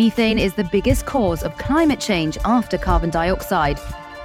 Methane 0.00 0.38
is 0.38 0.54
the 0.54 0.64
biggest 0.64 1.04
cause 1.04 1.42
of 1.42 1.54
climate 1.58 2.00
change 2.00 2.38
after 2.46 2.78
carbon 2.78 3.10
dioxide. 3.10 3.78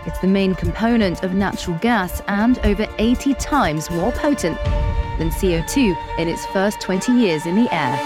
It's 0.05 0.17
the 0.19 0.28
main 0.28 0.55
component 0.55 1.21
of 1.21 1.33
natural 1.33 1.78
gas 1.79 2.21
and 2.29 2.57
over 2.59 2.87
80 2.97 3.33
times 3.33 3.91
more 3.91 4.13
potent 4.13 4.57
than 5.17 5.31
CO2 5.31 5.93
in 6.17 6.29
its 6.29 6.46
first 6.53 6.79
20 6.79 7.11
years 7.11 7.46
in 7.46 7.57
the 7.57 7.67
air. 7.74 7.99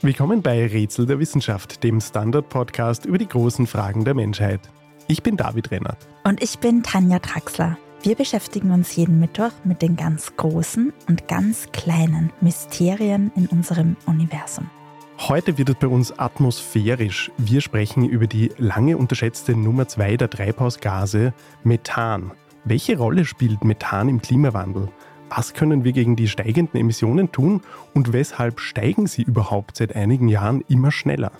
Willkommen 0.00 0.40
bei 0.40 0.66
Rätsel 0.66 1.04
der 1.04 1.18
Wissenschaft, 1.18 1.84
dem 1.84 2.00
Standard-Podcast 2.00 3.04
über 3.04 3.18
die 3.18 3.28
großen 3.28 3.66
Fragen 3.66 4.06
der 4.06 4.14
Menschheit. 4.14 4.62
Ich 5.10 5.24
bin 5.24 5.36
David 5.36 5.72
Rennert. 5.72 6.06
Und 6.22 6.40
ich 6.40 6.60
bin 6.60 6.84
Tanja 6.84 7.18
Traxler. 7.18 7.76
Wir 8.04 8.14
beschäftigen 8.14 8.70
uns 8.70 8.94
jeden 8.94 9.18
Mittwoch 9.18 9.50
mit 9.64 9.82
den 9.82 9.96
ganz 9.96 10.36
großen 10.36 10.92
und 11.08 11.26
ganz 11.26 11.66
kleinen 11.72 12.30
Mysterien 12.40 13.32
in 13.34 13.48
unserem 13.48 13.96
Universum. 14.06 14.70
Heute 15.18 15.58
wird 15.58 15.70
es 15.70 15.74
bei 15.74 15.88
uns 15.88 16.16
atmosphärisch. 16.16 17.32
Wir 17.38 17.60
sprechen 17.60 18.08
über 18.08 18.28
die 18.28 18.52
lange 18.56 18.96
unterschätzte 18.96 19.56
Nummer 19.56 19.88
zwei 19.88 20.16
der 20.16 20.30
Treibhausgase, 20.30 21.34
Methan. 21.64 22.30
Welche 22.62 22.96
Rolle 22.96 23.24
spielt 23.24 23.64
Methan 23.64 24.08
im 24.08 24.22
Klimawandel? 24.22 24.90
Was 25.28 25.54
können 25.54 25.82
wir 25.82 25.90
gegen 25.90 26.14
die 26.14 26.28
steigenden 26.28 26.78
Emissionen 26.78 27.32
tun 27.32 27.62
und 27.94 28.12
weshalb 28.12 28.60
steigen 28.60 29.08
sie 29.08 29.22
überhaupt 29.22 29.76
seit 29.76 29.96
einigen 29.96 30.28
Jahren 30.28 30.62
immer 30.68 30.92
schneller? 30.92 31.32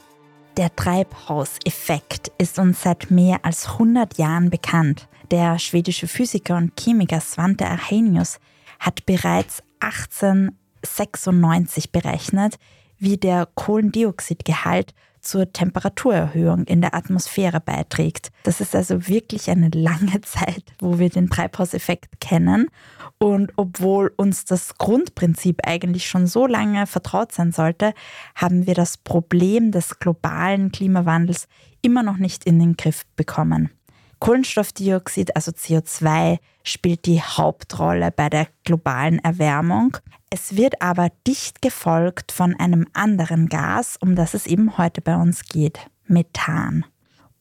Der 0.57 0.75
Treibhauseffekt 0.75 2.33
ist 2.39 2.59
uns 2.59 2.83
seit 2.83 3.09
mehr 3.11 3.45
als 3.45 3.69
100 3.69 4.19
Jahren 4.19 4.51
bekannt. 4.51 5.07
Der 5.31 5.61
schwedische 5.61 6.09
Physiker 6.09 6.57
und 6.57 6.73
Chemiker 6.79 7.21
Svante 7.21 7.67
Arrhenius 7.67 8.41
hat 8.81 9.07
bereits 9.07 9.63
1896 9.79 11.93
berechnet, 11.93 12.59
wie 12.99 13.17
der 13.17 13.47
Kohlendioxidgehalt 13.55 14.93
zur 15.21 15.53
Temperaturerhöhung 15.53 16.65
in 16.65 16.81
der 16.81 16.95
Atmosphäre 16.95 17.61
beiträgt. 17.61 18.31
Das 18.43 18.61
ist 18.61 18.75
also 18.75 19.09
wirklich 19.09 19.51
eine 19.51 19.69
lange 19.69 20.21
Zeit, 20.23 20.65
wo 20.79 20.99
wir 20.99 21.11
den 21.11 21.31
Treibhauseffekt 21.31 22.21
kennen. 22.21 22.69
Und 23.19 23.53
obwohl 23.57 24.13
uns 24.17 24.45
das 24.45 24.79
Grundprinzip 24.79 25.61
eigentlich 25.65 26.09
schon 26.09 26.27
so 26.27 26.47
lange 26.47 26.87
vertraut 26.87 27.33
sein 27.33 27.53
sollte, 27.53 27.93
haben 28.35 28.67
wir 28.67 28.75
das 28.75 28.97
Problem 28.97 29.73
des 29.73 29.99
globalen 29.99 30.73
Klimawandels 30.73 31.47
immer 31.83 32.03
noch 32.03 32.17
nicht 32.17 32.45
in 32.45 32.59
den 32.59 32.77
Griff 32.77 33.05
bekommen. 33.17 33.71
Kohlenstoffdioxid, 34.21 35.35
also 35.35 35.51
CO2, 35.51 36.39
spielt 36.63 37.07
die 37.07 37.23
Hauptrolle 37.23 38.11
bei 38.11 38.29
der 38.29 38.49
globalen 38.65 39.19
Erwärmung. 39.19 39.97
Es 40.33 40.57
wird 40.57 40.81
aber 40.81 41.11
dicht 41.27 41.61
gefolgt 41.61 42.31
von 42.31 42.55
einem 42.55 42.87
anderen 42.93 43.49
Gas, 43.49 43.97
um 44.01 44.15
das 44.15 44.33
es 44.33 44.47
eben 44.47 44.79
heute 44.79 45.01
bei 45.01 45.17
uns 45.17 45.45
geht, 45.45 45.81
Methan. 46.07 46.85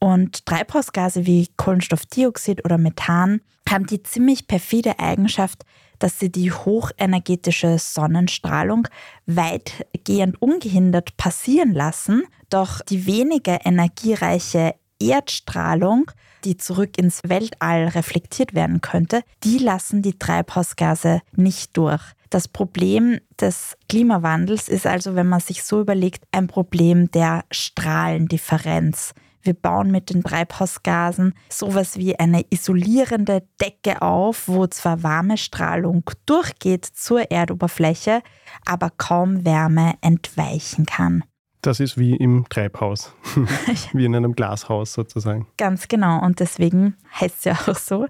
Und 0.00 0.44
Treibhausgase 0.44 1.24
wie 1.24 1.48
Kohlenstoffdioxid 1.56 2.64
oder 2.64 2.78
Methan 2.78 3.42
haben 3.68 3.86
die 3.86 4.02
ziemlich 4.02 4.48
perfide 4.48 4.98
Eigenschaft, 4.98 5.64
dass 6.00 6.18
sie 6.18 6.32
die 6.32 6.50
hochenergetische 6.50 7.78
Sonnenstrahlung 7.78 8.88
weitgehend 9.26 10.42
ungehindert 10.42 11.16
passieren 11.16 11.74
lassen, 11.74 12.24
doch 12.48 12.80
die 12.80 13.06
weniger 13.06 13.64
energiereiche 13.64 14.74
Erdstrahlung 14.98 16.10
die 16.44 16.56
zurück 16.56 16.98
ins 16.98 17.20
Weltall 17.24 17.88
reflektiert 17.88 18.54
werden 18.54 18.80
könnte, 18.80 19.22
die 19.44 19.58
lassen 19.58 20.02
die 20.02 20.18
Treibhausgase 20.18 21.20
nicht 21.36 21.76
durch. 21.76 22.02
Das 22.30 22.46
Problem 22.46 23.18
des 23.40 23.76
Klimawandels 23.88 24.68
ist 24.68 24.86
also, 24.86 25.16
wenn 25.16 25.28
man 25.28 25.40
sich 25.40 25.64
so 25.64 25.80
überlegt, 25.80 26.24
ein 26.30 26.46
Problem 26.46 27.10
der 27.10 27.44
Strahlendifferenz. 27.50 29.14
Wir 29.42 29.54
bauen 29.54 29.90
mit 29.90 30.10
den 30.10 30.22
Treibhausgasen 30.22 31.34
sowas 31.48 31.96
wie 31.96 32.16
eine 32.18 32.44
isolierende 32.50 33.42
Decke 33.60 34.00
auf, 34.00 34.46
wo 34.46 34.68
zwar 34.68 35.02
warme 35.02 35.38
Strahlung 35.38 36.04
durchgeht 36.26 36.84
zur 36.84 37.32
Erdoberfläche, 37.32 38.22
aber 38.64 38.90
kaum 38.96 39.44
Wärme 39.44 39.94
entweichen 40.00 40.86
kann. 40.86 41.24
Das 41.62 41.80
ist 41.80 41.98
wie 41.98 42.14
im 42.14 42.46
Treibhaus, 42.48 43.12
wie 43.92 44.04
in 44.04 44.14
einem 44.14 44.34
Glashaus 44.34 44.92
sozusagen. 44.92 45.48
Ganz 45.56 45.88
genau 45.88 46.20
und 46.22 46.38
deswegen 46.38 46.96
heißt 47.20 47.38
es 47.38 47.44
ja 47.44 47.58
auch 47.66 47.76
so. 47.76 48.06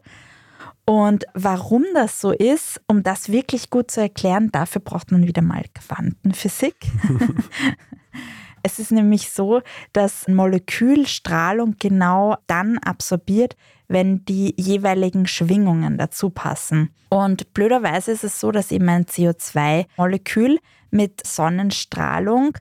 Und 0.85 1.25
warum 1.35 1.85
das 1.95 2.21
so 2.21 2.33
ist, 2.33 2.81
um 2.89 3.03
das 3.03 3.31
wirklich 3.31 3.71
gut 3.71 3.91
zu 3.91 4.01
erklären, 4.01 4.51
dafür 4.51 4.81
braucht 4.81 5.13
man 5.13 5.27
wieder 5.27 5.43
mal 5.43 5.65
Quantenphysik. 5.75 6.75
es 8.63 8.79
ist 8.79 8.91
nämlich 8.91 9.31
so, 9.31 9.63
dass 9.93 10.27
Molekülstrahlung 10.27 11.77
genau 11.79 12.37
dann 12.47 12.79
absorbiert, 12.79 13.57
wenn 13.89 14.25
die 14.25 14.55
jeweiligen 14.57 15.27
Schwingungen 15.27 15.99
dazu 15.99 16.31
passen. 16.31 16.95
Und 17.09 17.53
blöderweise 17.55 18.13
ist 18.13 18.25
es 18.25 18.39
so, 18.41 18.53
dass 18.53 18.71
eben 18.71 18.89
ein 18.89 19.05
CO2-Molekül 19.05 20.59
mit 20.91 21.27
Sonnenstrahlung 21.27 22.57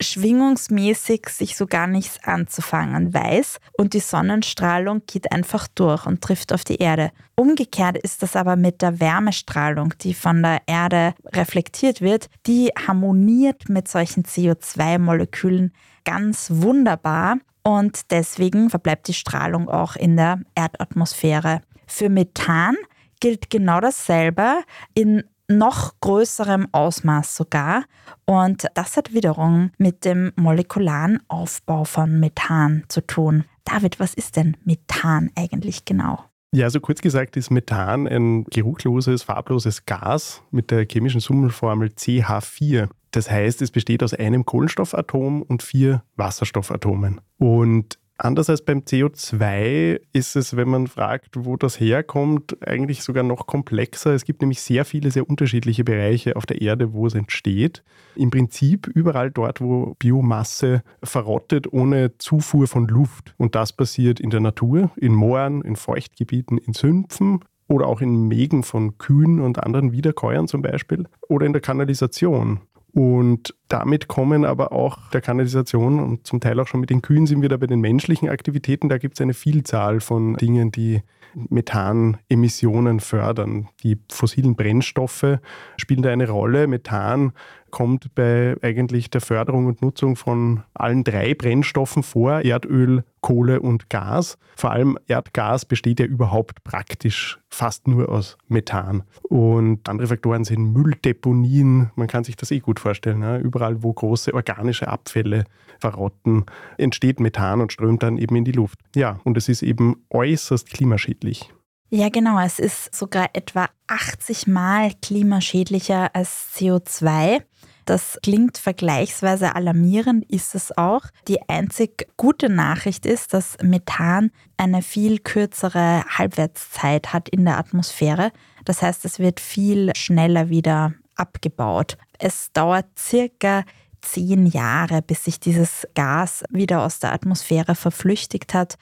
schwingungsmäßig 0.00 1.28
sich 1.28 1.56
so 1.56 1.66
gar 1.66 1.86
nichts 1.86 2.18
anzufangen 2.24 3.12
weiß 3.12 3.58
und 3.76 3.94
die 3.94 4.00
Sonnenstrahlung 4.00 5.02
geht 5.06 5.32
einfach 5.32 5.68
durch 5.68 6.06
und 6.06 6.22
trifft 6.22 6.52
auf 6.52 6.64
die 6.64 6.76
Erde. 6.76 7.10
Umgekehrt 7.36 7.98
ist 7.98 8.22
das 8.22 8.36
aber 8.36 8.56
mit 8.56 8.82
der 8.82 9.00
Wärmestrahlung, 9.00 9.94
die 10.00 10.14
von 10.14 10.42
der 10.42 10.62
Erde 10.66 11.14
reflektiert 11.32 12.00
wird, 12.00 12.28
die 12.46 12.70
harmoniert 12.86 13.68
mit 13.68 13.88
solchen 13.88 14.24
CO2-Molekülen 14.24 15.72
ganz 16.04 16.50
wunderbar 16.50 17.36
und 17.62 18.10
deswegen 18.10 18.70
verbleibt 18.70 19.08
die 19.08 19.14
Strahlung 19.14 19.68
auch 19.68 19.96
in 19.96 20.16
der 20.16 20.40
Erdatmosphäre. 20.54 21.62
Für 21.86 22.08
Methan 22.08 22.76
gilt 23.20 23.50
genau 23.50 23.80
dasselbe. 23.80 24.62
In 24.94 25.24
noch 25.50 25.94
größerem 26.00 26.68
Ausmaß 26.72 27.36
sogar. 27.36 27.84
Und 28.24 28.66
das 28.74 28.96
hat 28.96 29.12
wiederum 29.12 29.70
mit 29.78 30.04
dem 30.04 30.32
molekularen 30.36 31.20
Aufbau 31.28 31.84
von 31.84 32.18
Methan 32.18 32.84
zu 32.88 33.06
tun. 33.06 33.44
David, 33.64 34.00
was 34.00 34.14
ist 34.14 34.36
denn 34.36 34.56
Methan 34.64 35.30
eigentlich 35.36 35.84
genau? 35.84 36.24
Ja, 36.52 36.64
also 36.64 36.80
kurz 36.80 37.00
gesagt 37.00 37.36
ist 37.36 37.50
Methan 37.50 38.08
ein 38.08 38.44
geruchloses, 38.44 39.22
farbloses 39.22 39.86
Gas 39.86 40.42
mit 40.50 40.72
der 40.72 40.84
chemischen 40.84 41.20
Summenformel 41.20 41.90
CH4. 41.90 42.88
Das 43.12 43.30
heißt, 43.30 43.62
es 43.62 43.70
besteht 43.70 44.02
aus 44.02 44.14
einem 44.14 44.44
Kohlenstoffatom 44.44 45.42
und 45.42 45.62
vier 45.62 46.02
Wasserstoffatomen. 46.16 47.20
Und 47.38 47.99
Anders 48.22 48.50
als 48.50 48.60
beim 48.60 48.80
CO2 48.80 49.98
ist 50.12 50.36
es, 50.36 50.54
wenn 50.54 50.68
man 50.68 50.88
fragt, 50.88 51.38
wo 51.38 51.56
das 51.56 51.80
herkommt, 51.80 52.58
eigentlich 52.66 53.02
sogar 53.02 53.22
noch 53.22 53.46
komplexer. 53.46 54.12
Es 54.12 54.26
gibt 54.26 54.42
nämlich 54.42 54.60
sehr 54.60 54.84
viele, 54.84 55.10
sehr 55.10 55.26
unterschiedliche 55.26 55.84
Bereiche 55.84 56.36
auf 56.36 56.44
der 56.44 56.60
Erde, 56.60 56.92
wo 56.92 57.06
es 57.06 57.14
entsteht. 57.14 57.82
Im 58.16 58.30
Prinzip 58.30 58.88
überall 58.88 59.30
dort, 59.30 59.62
wo 59.62 59.94
Biomasse 59.98 60.82
verrottet 61.02 61.72
ohne 61.72 62.18
Zufuhr 62.18 62.66
von 62.66 62.86
Luft. 62.88 63.34
Und 63.38 63.54
das 63.54 63.72
passiert 63.72 64.20
in 64.20 64.28
der 64.28 64.40
Natur, 64.40 64.90
in 64.96 65.14
Mooren, 65.14 65.62
in 65.62 65.76
Feuchtgebieten, 65.76 66.58
in 66.58 66.74
Sümpfen 66.74 67.40
oder 67.68 67.86
auch 67.86 68.02
in 68.02 68.28
Mägen 68.28 68.64
von 68.64 68.98
Kühen 68.98 69.40
und 69.40 69.64
anderen 69.64 69.92
Wiederkäuern 69.92 70.46
zum 70.46 70.60
Beispiel 70.60 71.06
oder 71.26 71.46
in 71.46 71.54
der 71.54 71.62
Kanalisation. 71.62 72.60
Und 72.92 73.54
damit 73.68 74.08
kommen 74.08 74.44
aber 74.44 74.72
auch 74.72 75.10
der 75.10 75.20
Kanalisation 75.20 76.00
und 76.00 76.26
zum 76.26 76.40
Teil 76.40 76.58
auch 76.58 76.66
schon 76.66 76.80
mit 76.80 76.90
den 76.90 77.02
Kühen 77.02 77.26
sind 77.26 77.42
wir 77.42 77.48
da 77.48 77.56
bei 77.56 77.66
den 77.66 77.80
menschlichen 77.80 78.28
Aktivitäten. 78.28 78.88
Da 78.88 78.98
gibt 78.98 79.14
es 79.14 79.20
eine 79.20 79.34
Vielzahl 79.34 80.00
von 80.00 80.34
Dingen, 80.36 80.72
die 80.72 81.02
Methanemissionen 81.34 83.00
fördern. 83.00 83.68
Die 83.82 83.98
fossilen 84.10 84.56
Brennstoffe 84.56 85.38
spielen 85.76 86.02
da 86.02 86.10
eine 86.10 86.28
Rolle. 86.28 86.66
Methan 86.66 87.32
kommt 87.70 88.14
bei 88.14 88.56
eigentlich 88.62 89.10
der 89.10 89.20
Förderung 89.20 89.66
und 89.66 89.82
Nutzung 89.82 90.16
von 90.16 90.62
allen 90.74 91.04
drei 91.04 91.34
Brennstoffen 91.34 92.02
vor, 92.02 92.40
Erdöl, 92.40 93.04
Kohle 93.20 93.60
und 93.60 93.90
Gas. 93.90 94.38
Vor 94.56 94.70
allem 94.70 94.98
Erdgas 95.06 95.64
besteht 95.64 96.00
ja 96.00 96.06
überhaupt 96.06 96.64
praktisch 96.64 97.38
fast 97.48 97.88
nur 97.88 98.08
aus 98.08 98.38
Methan. 98.48 99.02
Und 99.22 99.88
andere 99.88 100.08
Faktoren 100.08 100.44
sind 100.44 100.72
Mülldeponien, 100.72 101.90
man 101.94 102.06
kann 102.06 102.24
sich 102.24 102.36
das 102.36 102.50
eh 102.50 102.60
gut 102.60 102.80
vorstellen. 102.80 103.22
Ja? 103.22 103.38
Überall, 103.38 103.82
wo 103.82 103.92
große 103.92 104.34
organische 104.34 104.88
Abfälle 104.88 105.44
verrotten, 105.78 106.46
entsteht 106.78 107.20
Methan 107.20 107.60
und 107.60 107.72
strömt 107.72 108.02
dann 108.02 108.18
eben 108.18 108.36
in 108.36 108.44
die 108.44 108.52
Luft. 108.52 108.78
Ja, 108.94 109.20
und 109.24 109.36
es 109.36 109.48
ist 109.48 109.62
eben 109.62 110.04
äußerst 110.10 110.70
klimaschädlich. 110.70 111.50
Ja, 111.92 112.08
genau. 112.08 112.38
Es 112.38 112.60
ist 112.60 112.94
sogar 112.94 113.30
etwa 113.32 113.68
80 113.88 114.46
Mal 114.46 114.92
klimaschädlicher 115.02 116.14
als 116.14 116.54
CO2. 116.54 117.42
Das 117.84 118.18
klingt 118.22 118.58
vergleichsweise 118.58 119.54
alarmierend, 119.54 120.24
ist 120.30 120.54
es 120.54 120.76
auch. 120.76 121.02
Die 121.28 121.48
einzig 121.48 122.08
gute 122.16 122.48
Nachricht 122.48 123.06
ist, 123.06 123.34
dass 123.34 123.56
Methan 123.62 124.30
eine 124.56 124.82
viel 124.82 125.18
kürzere 125.18 126.04
Halbwertszeit 126.06 127.12
hat 127.12 127.28
in 127.28 127.44
der 127.44 127.58
Atmosphäre. 127.58 128.32
Das 128.64 128.82
heißt, 128.82 129.04
es 129.04 129.18
wird 129.18 129.40
viel 129.40 129.92
schneller 129.96 130.48
wieder 130.50 130.94
abgebaut. 131.16 131.96
Es 132.18 132.52
dauert 132.52 132.86
circa 132.98 133.64
zehn 134.02 134.46
Jahre, 134.46 135.02
bis 135.02 135.24
sich 135.24 135.40
dieses 135.40 135.86
Gas 135.94 136.44
wieder 136.50 136.82
aus 136.82 136.98
der 136.98 137.12
Atmosphäre 137.12 137.74
verflüchtigt 137.74 138.54
hat. 138.54 138.76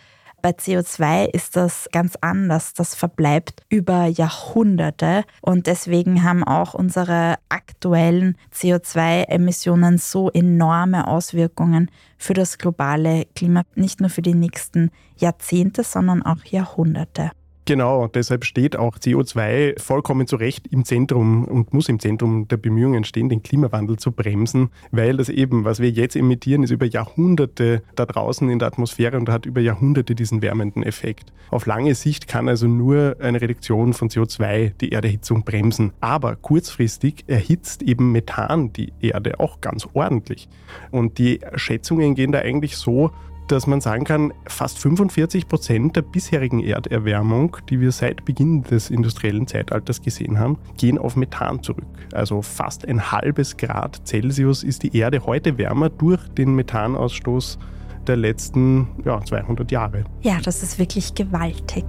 Bei 0.49 0.55
CO2 0.55 1.27
ist 1.27 1.56
das 1.56 1.91
ganz 1.93 2.17
anders. 2.23 2.73
Das 2.73 2.95
verbleibt 2.95 3.65
über 3.69 4.06
Jahrhunderte 4.06 5.25
und 5.43 5.67
deswegen 5.67 6.25
haben 6.25 6.43
auch 6.43 6.73
unsere 6.73 7.35
aktuellen 7.50 8.35
CO2-Emissionen 8.55 9.99
so 9.99 10.31
enorme 10.31 11.06
Auswirkungen 11.06 11.91
für 12.17 12.33
das 12.33 12.56
globale 12.56 13.27
Klima, 13.35 13.65
nicht 13.75 14.00
nur 14.00 14.09
für 14.09 14.23
die 14.23 14.33
nächsten 14.33 14.91
Jahrzehnte, 15.19 15.85
sondern 15.85 16.23
auch 16.23 16.43
Jahrhunderte. 16.47 17.33
Genau, 17.69 18.06
deshalb 18.06 18.47
steht 18.47 18.76
auch 18.76 18.97
CO2 18.97 19.79
vollkommen 19.79 20.26
zu 20.26 20.37
Recht 20.37 20.67
im 20.69 20.87
Zentrum 20.87 21.44
und 21.44 21.75
muss 21.75 21.91
im 21.91 21.99
Zentrum 21.99 22.49
der 22.49 22.56
Bemühungen 22.56 23.05
stehen, 23.05 23.29
den 23.29 23.43
Klimawandel 23.43 23.99
zu 23.99 24.11
bremsen, 24.11 24.70
weil 24.91 25.19
das 25.19 25.29
eben, 25.29 25.67
was 25.67 25.79
wir 25.79 25.91
jetzt 25.91 26.17
emittieren, 26.17 26.62
ist 26.62 26.70
über 26.70 26.87
Jahrhunderte 26.87 27.82
da 27.94 28.06
draußen 28.06 28.49
in 28.49 28.59
der 28.59 28.69
Atmosphäre 28.69 29.19
und 29.19 29.29
hat 29.29 29.44
über 29.44 29.61
Jahrhunderte 29.61 30.15
diesen 30.15 30.41
wärmenden 30.41 30.82
Effekt. 30.82 31.31
Auf 31.50 31.67
lange 31.67 31.94
Sicht 31.94 32.26
kann 32.26 32.49
also 32.49 32.67
nur 32.67 33.17
eine 33.20 33.38
Reduktion 33.38 33.93
von 33.93 34.09
CO2 34.09 34.73
die 34.81 34.93
Erderhitzung 34.93 35.44
bremsen. 35.44 35.93
Aber 36.00 36.37
kurzfristig 36.37 37.25
erhitzt 37.26 37.82
eben 37.82 38.12
Methan 38.12 38.73
die 38.73 38.94
Erde 39.00 39.41
auch 39.41 39.61
ganz 39.61 39.87
ordentlich. 39.93 40.49
Und 40.91 41.19
die 41.19 41.41
Schätzungen 41.56 42.14
gehen 42.14 42.32
da 42.32 42.38
eigentlich 42.38 42.79
so, 42.79 43.11
dass 43.53 43.67
man 43.67 43.81
sagen 43.81 44.05
kann, 44.05 44.33
fast 44.47 44.79
45 44.79 45.49
Prozent 45.49 45.97
der 45.97 46.03
bisherigen 46.03 46.62
Erderwärmung, 46.62 47.56
die 47.69 47.81
wir 47.81 47.93
seit 47.93 48.25
Beginn 48.25 48.62
des 48.62 48.91
industriellen 48.91 49.47
Zeitalters 49.47 50.03
gesehen 50.03 50.39
haben, 50.39 50.59
gehen 50.77 50.99
auf 50.99 51.17
Methan 51.17 51.62
zurück. 51.62 51.87
Also 52.12 52.43
fast 52.43 52.87
ein 52.87 53.11
halbes 53.11 53.56
Grad 53.56 54.06
Celsius 54.06 54.62
ist 54.62 54.83
die 54.83 54.97
Erde 54.97 55.25
heute 55.25 55.59
wärmer 55.59 55.89
durch 55.89 56.27
den 56.29 56.55
Methanausstoß 56.55 57.59
der 58.06 58.17
letzten 58.17 58.89
ja, 59.05 59.23
200 59.23 59.71
Jahre. 59.71 60.05
Ja, 60.23 60.39
das 60.43 60.62
ist 60.62 60.79
wirklich 60.79 61.15
gewaltig. 61.15 61.85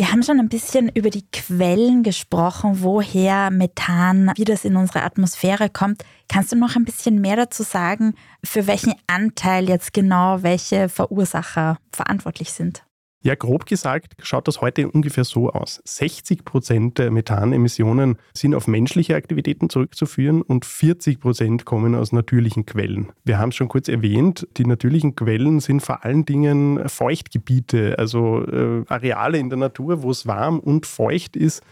Wir 0.00 0.12
haben 0.12 0.22
schon 0.22 0.40
ein 0.40 0.48
bisschen 0.48 0.88
über 0.88 1.10
die 1.10 1.26
Quellen 1.30 2.02
gesprochen, 2.02 2.78
woher 2.80 3.50
Methan, 3.50 4.32
wie 4.34 4.46
das 4.46 4.64
in 4.64 4.76
unsere 4.76 5.02
Atmosphäre 5.02 5.68
kommt. 5.68 6.06
Kannst 6.26 6.52
du 6.52 6.56
noch 6.56 6.74
ein 6.74 6.86
bisschen 6.86 7.20
mehr 7.20 7.36
dazu 7.36 7.62
sagen, 7.64 8.14
für 8.42 8.66
welchen 8.66 8.94
Anteil 9.08 9.68
jetzt 9.68 9.92
genau 9.92 10.42
welche 10.42 10.88
Verursacher 10.88 11.76
verantwortlich 11.92 12.50
sind? 12.50 12.82
Ja, 13.22 13.34
grob 13.34 13.66
gesagt 13.66 14.14
schaut 14.22 14.48
das 14.48 14.62
heute 14.62 14.88
ungefähr 14.88 15.24
so 15.24 15.50
aus. 15.50 15.82
60 15.84 16.42
Prozent 16.42 16.96
der 16.96 17.10
Methanemissionen 17.10 18.16
sind 18.32 18.54
auf 18.54 18.66
menschliche 18.66 19.14
Aktivitäten 19.14 19.68
zurückzuführen 19.68 20.40
und 20.40 20.64
40 20.64 21.20
Prozent 21.20 21.66
kommen 21.66 21.94
aus 21.94 22.12
natürlichen 22.12 22.64
Quellen. 22.64 23.12
Wir 23.22 23.38
haben 23.38 23.50
es 23.50 23.56
schon 23.56 23.68
kurz 23.68 23.88
erwähnt, 23.88 24.48
die 24.56 24.64
natürlichen 24.64 25.16
Quellen 25.16 25.60
sind 25.60 25.82
vor 25.82 26.02
allen 26.02 26.24
Dingen 26.24 26.88
Feuchtgebiete, 26.88 27.98
also 27.98 28.42
äh, 28.46 28.84
Areale 28.88 29.36
in 29.36 29.50
der 29.50 29.58
Natur, 29.58 30.02
wo 30.02 30.10
es 30.10 30.26
warm 30.26 30.58
und 30.58 30.86
feucht 30.86 31.36
ist. 31.36 31.62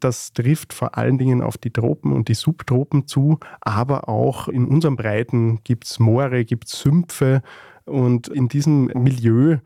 Das 0.00 0.32
trifft 0.32 0.72
vor 0.72 0.98
allen 0.98 1.18
Dingen 1.18 1.40
auf 1.40 1.56
die 1.56 1.70
Tropen 1.70 2.12
und 2.12 2.26
die 2.26 2.34
Subtropen 2.34 3.06
zu, 3.06 3.38
aber 3.60 4.08
auch 4.08 4.48
in 4.48 4.66
unseren 4.66 4.96
Breiten 4.96 5.60
gibt 5.62 5.84
es 5.84 6.00
Moore, 6.00 6.44
gibt 6.44 6.66
es 6.66 6.80
Sümpfe. 6.80 7.42
Und 7.84 8.26
in 8.26 8.48
diesem 8.48 8.86
Milieu 8.86 9.58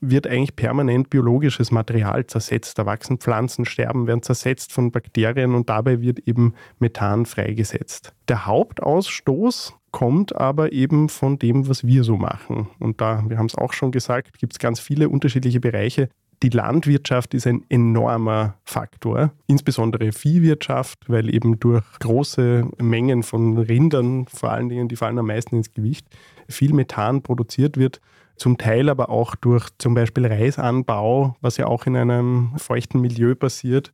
wird 0.00 0.26
eigentlich 0.26 0.56
permanent 0.56 1.10
biologisches 1.10 1.70
Material 1.70 2.26
zersetzt. 2.26 2.78
Da 2.78 2.86
wachsen 2.86 3.18
Pflanzen, 3.18 3.64
sterben, 3.64 4.06
werden 4.06 4.22
zersetzt 4.22 4.72
von 4.72 4.90
Bakterien 4.90 5.54
und 5.54 5.68
dabei 5.68 6.00
wird 6.00 6.20
eben 6.20 6.54
Methan 6.78 7.26
freigesetzt. 7.26 8.12
Der 8.28 8.46
Hauptausstoß 8.46 9.74
kommt 9.90 10.36
aber 10.36 10.72
eben 10.72 11.08
von 11.08 11.38
dem, 11.38 11.68
was 11.68 11.86
wir 11.86 12.04
so 12.04 12.16
machen. 12.16 12.68
Und 12.78 13.00
da, 13.00 13.24
wir 13.28 13.38
haben 13.38 13.46
es 13.46 13.54
auch 13.54 13.72
schon 13.72 13.92
gesagt, 13.92 14.38
gibt 14.38 14.52
es 14.52 14.58
ganz 14.58 14.78
viele 14.78 15.08
unterschiedliche 15.08 15.60
Bereiche. 15.60 16.10
Die 16.42 16.50
Landwirtschaft 16.50 17.32
ist 17.32 17.46
ein 17.46 17.64
enormer 17.70 18.56
Faktor, 18.64 19.32
insbesondere 19.46 20.12
Viehwirtschaft, 20.12 21.08
weil 21.08 21.34
eben 21.34 21.58
durch 21.58 21.82
große 22.00 22.68
Mengen 22.78 23.22
von 23.22 23.56
Rindern, 23.56 24.26
vor 24.26 24.52
allen 24.52 24.68
Dingen, 24.68 24.88
die 24.88 24.96
fallen 24.96 25.18
am 25.18 25.28
meisten 25.28 25.56
ins 25.56 25.72
Gewicht, 25.72 26.06
viel 26.46 26.74
Methan 26.74 27.22
produziert 27.22 27.78
wird 27.78 28.02
zum 28.36 28.58
Teil 28.58 28.88
aber 28.88 29.10
auch 29.10 29.34
durch 29.34 29.68
zum 29.78 29.94
Beispiel 29.94 30.26
Reisanbau, 30.26 31.36
was 31.40 31.56
ja 31.56 31.66
auch 31.66 31.86
in 31.86 31.96
einem 31.96 32.52
feuchten 32.56 33.00
Milieu 33.00 33.34
passiert. 33.34 33.92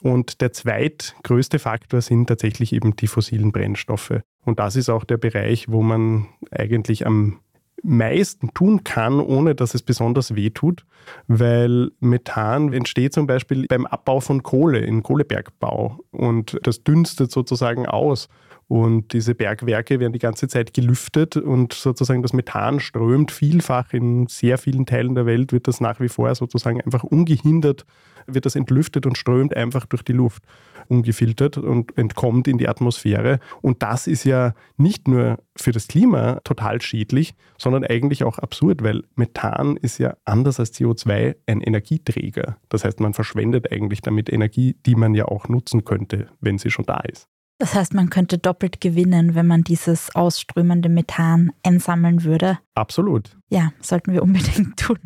Und 0.00 0.40
der 0.42 0.52
zweitgrößte 0.52 1.58
Faktor 1.58 2.02
sind 2.02 2.26
tatsächlich 2.26 2.72
eben 2.72 2.94
die 2.94 3.06
fossilen 3.06 3.52
Brennstoffe. 3.52 4.20
Und 4.44 4.58
das 4.58 4.76
ist 4.76 4.90
auch 4.90 5.04
der 5.04 5.16
Bereich, 5.16 5.70
wo 5.70 5.82
man 5.82 6.28
eigentlich 6.50 7.06
am 7.06 7.40
meisten 7.82 8.52
tun 8.54 8.82
kann, 8.82 9.20
ohne 9.20 9.54
dass 9.54 9.74
es 9.74 9.82
besonders 9.82 10.34
weh 10.34 10.50
tut, 10.50 10.84
weil 11.26 11.90
Methan 12.00 12.72
entsteht 12.72 13.12
zum 13.12 13.26
Beispiel 13.26 13.66
beim 13.66 13.86
Abbau 13.86 14.20
von 14.20 14.42
Kohle, 14.42 14.78
in 14.78 15.02
Kohlebergbau 15.02 16.00
und 16.10 16.58
das 16.62 16.82
dünstet 16.82 17.30
sozusagen 17.30 17.86
aus. 17.86 18.28
Und 18.74 19.12
diese 19.12 19.36
Bergwerke 19.36 20.00
werden 20.00 20.12
die 20.12 20.18
ganze 20.18 20.48
Zeit 20.48 20.74
gelüftet 20.74 21.36
und 21.36 21.74
sozusagen 21.74 22.22
das 22.22 22.32
Methan 22.32 22.80
strömt 22.80 23.30
vielfach 23.30 23.92
in 23.92 24.26
sehr 24.26 24.58
vielen 24.58 24.84
Teilen 24.84 25.14
der 25.14 25.26
Welt, 25.26 25.52
wird 25.52 25.68
das 25.68 25.80
nach 25.80 26.00
wie 26.00 26.08
vor 26.08 26.34
sozusagen 26.34 26.80
einfach 26.80 27.04
ungehindert, 27.04 27.86
wird 28.26 28.46
das 28.46 28.56
entlüftet 28.56 29.06
und 29.06 29.16
strömt 29.16 29.56
einfach 29.56 29.86
durch 29.86 30.02
die 30.02 30.12
Luft 30.12 30.42
ungefiltert 30.88 31.56
und 31.56 31.96
entkommt 31.96 32.48
in 32.48 32.58
die 32.58 32.66
Atmosphäre. 32.66 33.38
Und 33.62 33.84
das 33.84 34.08
ist 34.08 34.24
ja 34.24 34.54
nicht 34.76 35.06
nur 35.06 35.38
für 35.54 35.70
das 35.70 35.86
Klima 35.86 36.40
total 36.42 36.82
schädlich, 36.82 37.36
sondern 37.56 37.84
eigentlich 37.84 38.24
auch 38.24 38.40
absurd, 38.40 38.82
weil 38.82 39.04
Methan 39.14 39.76
ist 39.76 39.98
ja 39.98 40.16
anders 40.24 40.58
als 40.58 40.74
CO2 40.74 41.36
ein 41.46 41.60
Energieträger. 41.60 42.56
Das 42.70 42.84
heißt, 42.84 42.98
man 42.98 43.14
verschwendet 43.14 43.70
eigentlich 43.70 44.02
damit 44.02 44.32
Energie, 44.32 44.74
die 44.84 44.96
man 44.96 45.14
ja 45.14 45.26
auch 45.26 45.48
nutzen 45.48 45.84
könnte, 45.84 46.26
wenn 46.40 46.58
sie 46.58 46.72
schon 46.72 46.86
da 46.86 46.98
ist. 47.08 47.28
Das 47.58 47.74
heißt, 47.74 47.94
man 47.94 48.10
könnte 48.10 48.38
doppelt 48.38 48.80
gewinnen, 48.80 49.34
wenn 49.34 49.46
man 49.46 49.62
dieses 49.62 50.14
ausströmende 50.14 50.88
Methan 50.88 51.52
einsammeln 51.62 52.24
würde. 52.24 52.58
Absolut. 52.74 53.36
Ja, 53.48 53.72
sollten 53.80 54.12
wir 54.12 54.22
unbedingt 54.24 54.78
tun. 54.78 54.98